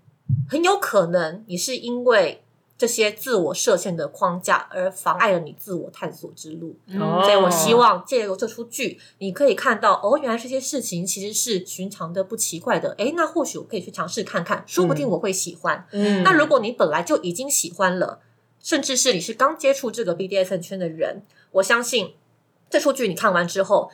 [0.50, 2.44] 很有可能你是因为
[2.76, 6.76] 这些自我设限的框架而妨碍了你自我探索之路。
[7.00, 12.96] 哦所以我希望借由这出剧，你可以看到哦，原来这些事情其实是寻常的、不奇怪的。
[12.98, 15.86] 诶，那或许我可以去尝试看看，说不定我会喜欢。
[15.92, 18.20] 嗯那如果你本来就已经喜欢了，
[18.60, 22.16] 甚至是你是刚接触这个 BDSM 圈的人，我相信
[22.72, 23.92] 这出剧你看完之后，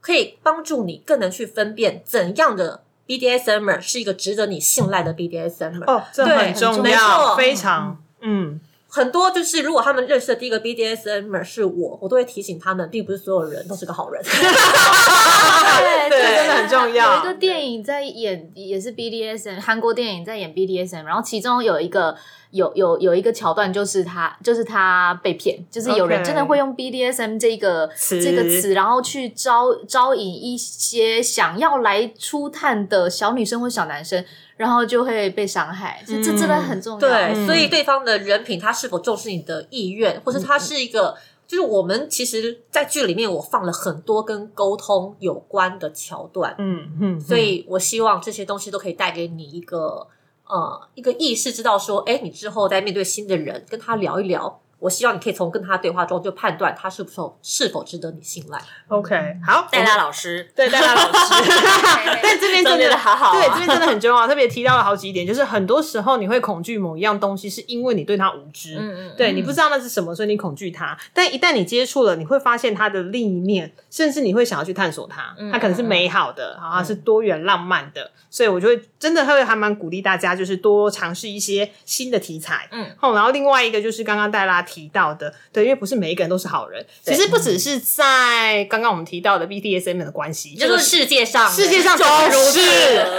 [0.00, 5.82] 可以帮助你更能去分辨怎样的 BDSM 是一个值得你信赖的 BDSM。
[5.84, 14.22] 哦，这很重要，非常嗯很多就是如果他们认识的第一个 BDSM 是我，我都会提醒他们，并不是所有人都是个好人。
[14.22, 14.30] 对
[16.10, 22.16] 这真的很重要有一个电影在演，也是 BDSM，韩国电影在演 BDSM，然后其中有一个
[22.52, 28.20] 有有有一个桥段，就是他就是他被骗，就是有人真的会用 BDSM 这个词。
[28.20, 34.22] 这个词，然后去招招引一些想要来出探的小女生或小男生，
[34.56, 36.98] 然后就会被伤害，这这真的很重要。
[36.98, 37.46] 对，嗯。
[37.46, 50.06] 所以对方的人品，他是否重视你的意愿，或是他是一个，就是我们其实，在剧里面我放了很多跟沟通有关的桥段，嗯嗯，所以我希望这些东西都可以带给你一个
[50.50, 54.60] 呃一个意识，知道说，哎，你之后在面对新的人，跟他聊一聊。
[54.80, 58.58] 我希望你可以从跟他对话中就判断他是否是否值得你信赖。
[58.88, 61.34] OK，好，戴拉老师， 对戴拉老师，
[62.22, 63.30] 但这边真的好好。
[63.30, 70.96] 啊 对，这边真的很重要，特别提到了好几点，就是很多时候你会恐惧某一样东西，是因为你对它无知，嗯嗯对你不知道那是什么，所以你恐惧它。
[71.12, 82.86] 但一旦你接触了，你会发现它的另一面，甚至你会想要去探索它，嗯它可能是美好的，然后它是多元浪漫的，所以我就会真的会还蛮鼓励大家，就是多尝试一些新的题材，嗯。
[83.00, 92.60] 哦，然后另外一个就是刚刚戴拉提到的，对，因为不是每一个人都是好人，其实不只是在刚刚我们提到的 BDSM 的关系，就是世界上，世界上都是。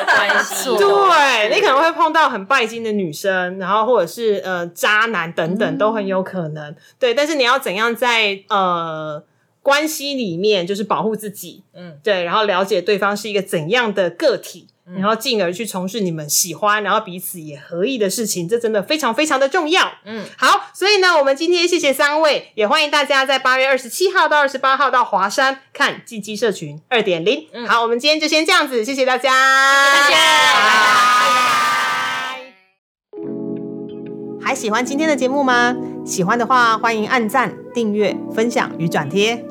[0.06, 0.70] 关系。
[0.78, 6.74] 对你可能会碰到很拜金的女生，然后或者是呃渣男等等，都很有可能。
[7.00, 9.22] 对，但是你要怎样在呃
[9.62, 14.68] 关系里面就是保护自己，嗯，对，然后了解对方是一个怎样的个体，
[14.98, 19.92] 然后进而去从事你们喜欢，然后彼此也合意的事情，这真的非常非常的重要。
[20.06, 27.48] 嗯，好，所以呢，我们今天谢谢三位，也欢迎大家在八月二十七号到二十八号到华山看进击社群二点零。
[27.68, 29.32] 好，我们今天就先这样子，谢谢大家，
[29.94, 30.18] 谢谢大家，
[34.44, 35.76] 还喜欢今天的节目吗？
[36.06, 39.51] 喜欢的话，欢迎按赞、订阅、分享与转贴。